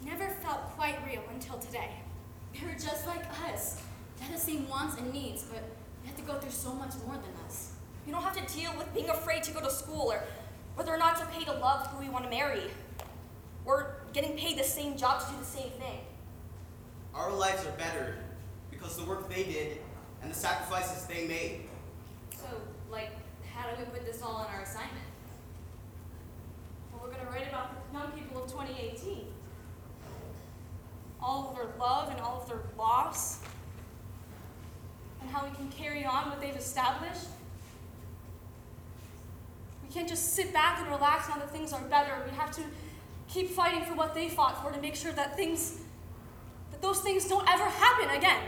never 0.05 0.27
felt 0.27 0.61
quite 0.75 0.97
real 1.05 1.23
until 1.33 1.57
today. 1.57 1.91
They 2.53 2.65
were 2.65 2.73
just 2.73 3.07
like 3.07 3.23
us. 3.47 3.81
They 4.17 4.25
had 4.25 4.35
the 4.35 4.39
same 4.39 4.67
wants 4.67 4.97
and 4.97 5.11
needs, 5.13 5.43
but 5.43 5.63
they 6.01 6.09
had 6.09 6.17
to 6.17 6.23
go 6.23 6.33
through 6.39 6.51
so 6.51 6.73
much 6.73 6.93
more 7.05 7.15
than 7.15 7.45
us. 7.45 7.73
We 8.05 8.11
don't 8.11 8.23
have 8.23 8.35
to 8.35 8.53
deal 8.53 8.71
with 8.77 8.93
being 8.93 9.09
afraid 9.09 9.43
to 9.43 9.51
go 9.51 9.61
to 9.61 9.71
school 9.71 10.11
or 10.11 10.23
whether 10.75 10.93
or 10.93 10.97
not 10.97 11.13
it's 11.13 11.21
okay 11.23 11.43
to 11.45 11.53
love 11.53 11.87
who 11.87 11.99
we 11.99 12.09
want 12.09 12.25
to 12.25 12.29
marry. 12.29 12.63
Or 13.65 13.95
getting 14.11 14.37
paid 14.37 14.57
the 14.57 14.63
same 14.63 14.97
job 14.97 15.21
to 15.21 15.31
do 15.31 15.39
the 15.39 15.45
same 15.45 15.71
thing. 15.71 15.99
Our 17.15 17.31
lives 17.31 17.65
are 17.65 17.71
better 17.71 18.15
because 18.71 18.97
the 18.97 19.05
work 19.05 19.29
they 19.29 19.43
did 19.43 19.77
and 20.21 20.31
the 20.31 20.35
sacrifices 20.35 21.05
they 21.05 21.27
made. 21.27 21.61
So, 22.35 22.47
like, 22.91 23.11
how 23.53 23.69
do 23.69 23.75
we 23.79 23.85
put 23.85 24.05
this 24.05 24.21
all 24.21 24.43
in 24.43 24.55
our 24.55 24.61
assignment? 24.61 24.91
Well, 26.91 27.01
we're 27.03 27.13
going 27.13 27.25
to 27.25 27.31
write 27.31 27.47
about 27.49 27.91
the 27.91 27.99
young 27.99 28.11
people 28.11 28.43
of 28.43 28.51
2018. 28.51 29.25
All 31.21 31.49
of 31.49 31.55
their 31.55 31.67
love 31.79 32.09
and 32.11 32.19
all 32.19 32.41
of 32.41 32.49
their 32.49 32.61
loss. 32.77 33.39
And 35.21 35.29
how 35.29 35.45
we 35.47 35.55
can 35.55 35.69
carry 35.69 36.03
on 36.03 36.29
what 36.29 36.41
they've 36.41 36.55
established. 36.55 37.27
We 39.87 39.93
can't 39.93 40.09
just 40.09 40.33
sit 40.33 40.51
back 40.51 40.79
and 40.79 40.89
relax 40.89 41.29
now 41.29 41.35
that 41.35 41.51
things 41.51 41.71
are 41.73 41.81
better. 41.83 42.11
We 42.29 42.35
have 42.35 42.51
to 42.55 42.63
keep 43.29 43.51
fighting 43.51 43.85
for 43.85 43.93
what 43.93 44.13
they 44.15 44.29
fought 44.29 44.61
for 44.63 44.71
to 44.71 44.81
make 44.81 44.95
sure 44.95 45.11
that 45.13 45.35
things, 45.35 45.79
those 46.83 46.99
things 46.99 47.25
don't 47.29 47.49
ever 47.49 47.63
happen 47.63 48.09
again. 48.15 48.41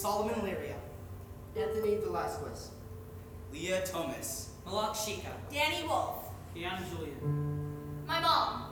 Solomon 0.00 0.36
Lyria. 0.36 0.76
Anthony 1.54 1.96
Velasquez. 1.96 2.70
Leah 3.52 3.84
Thomas. 3.84 4.48
Malak 4.64 4.94
Shika. 4.94 5.28
Danny 5.52 5.86
Wolf. 5.86 6.24
Deanna 6.56 6.80
Julian. 6.88 8.06
My 8.06 8.18
mom. 8.18 8.69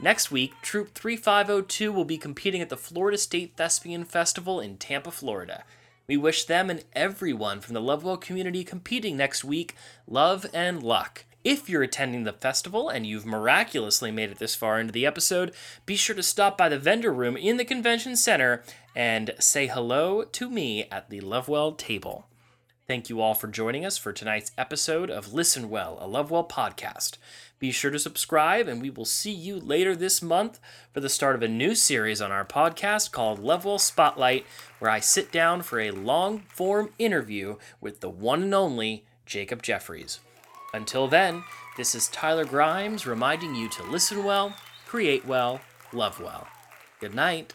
Next 0.00 0.30
week, 0.30 0.54
Troop 0.62 0.94
3502 0.94 1.90
will 1.90 2.04
be 2.04 2.18
competing 2.18 2.60
at 2.60 2.68
the 2.68 2.76
Florida 2.76 3.18
State 3.18 3.56
Thespian 3.56 4.04
Festival 4.04 4.60
in 4.60 4.76
Tampa, 4.76 5.10
Florida. 5.10 5.64
We 6.06 6.16
wish 6.16 6.44
them 6.44 6.70
and 6.70 6.84
everyone 6.92 7.60
from 7.60 7.74
the 7.74 7.82
Lovewell 7.82 8.16
community 8.16 8.62
competing 8.62 9.16
next 9.16 9.44
week 9.44 9.74
love 10.06 10.46
and 10.54 10.82
luck. 10.82 11.24
If 11.42 11.68
you're 11.68 11.82
attending 11.82 12.24
the 12.24 12.32
festival 12.32 12.88
and 12.88 13.06
you've 13.06 13.26
miraculously 13.26 14.10
made 14.10 14.30
it 14.30 14.38
this 14.38 14.54
far 14.54 14.78
into 14.78 14.92
the 14.92 15.06
episode, 15.06 15.52
be 15.84 15.96
sure 15.96 16.14
to 16.14 16.22
stop 16.22 16.56
by 16.56 16.68
the 16.68 16.78
vendor 16.78 17.12
room 17.12 17.36
in 17.36 17.56
the 17.56 17.64
convention 17.64 18.16
center 18.16 18.62
and 18.94 19.34
say 19.40 19.66
hello 19.66 20.24
to 20.24 20.50
me 20.50 20.86
at 20.90 21.10
the 21.10 21.20
Lovewell 21.20 21.72
table. 21.72 22.26
Thank 22.88 23.10
you 23.10 23.20
all 23.20 23.34
for 23.34 23.48
joining 23.48 23.84
us 23.84 23.98
for 23.98 24.14
tonight's 24.14 24.50
episode 24.56 25.10
of 25.10 25.34
Listenwell, 25.34 26.02
a 26.02 26.06
Lovewell 26.06 26.48
podcast. 26.48 27.18
Be 27.58 27.72
sure 27.72 27.90
to 27.90 27.98
subscribe, 27.98 28.68
and 28.68 28.80
we 28.80 28.90
will 28.90 29.04
see 29.04 29.32
you 29.32 29.58
later 29.58 29.96
this 29.96 30.22
month 30.22 30.60
for 30.92 31.00
the 31.00 31.08
start 31.08 31.34
of 31.34 31.42
a 31.42 31.48
new 31.48 31.74
series 31.74 32.20
on 32.20 32.30
our 32.30 32.44
podcast 32.44 33.10
called 33.10 33.40
Lovewell 33.40 33.80
Spotlight, 33.80 34.46
where 34.78 34.90
I 34.90 35.00
sit 35.00 35.32
down 35.32 35.62
for 35.62 35.80
a 35.80 35.90
long 35.90 36.40
form 36.48 36.90
interview 36.98 37.56
with 37.80 38.00
the 38.00 38.10
one 38.10 38.44
and 38.44 38.54
only 38.54 39.04
Jacob 39.26 39.62
Jeffries. 39.62 40.20
Until 40.72 41.08
then, 41.08 41.42
this 41.76 41.94
is 41.96 42.08
Tyler 42.08 42.44
Grimes 42.44 43.06
reminding 43.06 43.56
you 43.56 43.68
to 43.70 43.82
listen 43.82 44.22
well, 44.22 44.54
create 44.86 45.26
well, 45.26 45.60
love 45.92 46.20
well. 46.20 46.46
Good 47.00 47.14
night. 47.14 47.54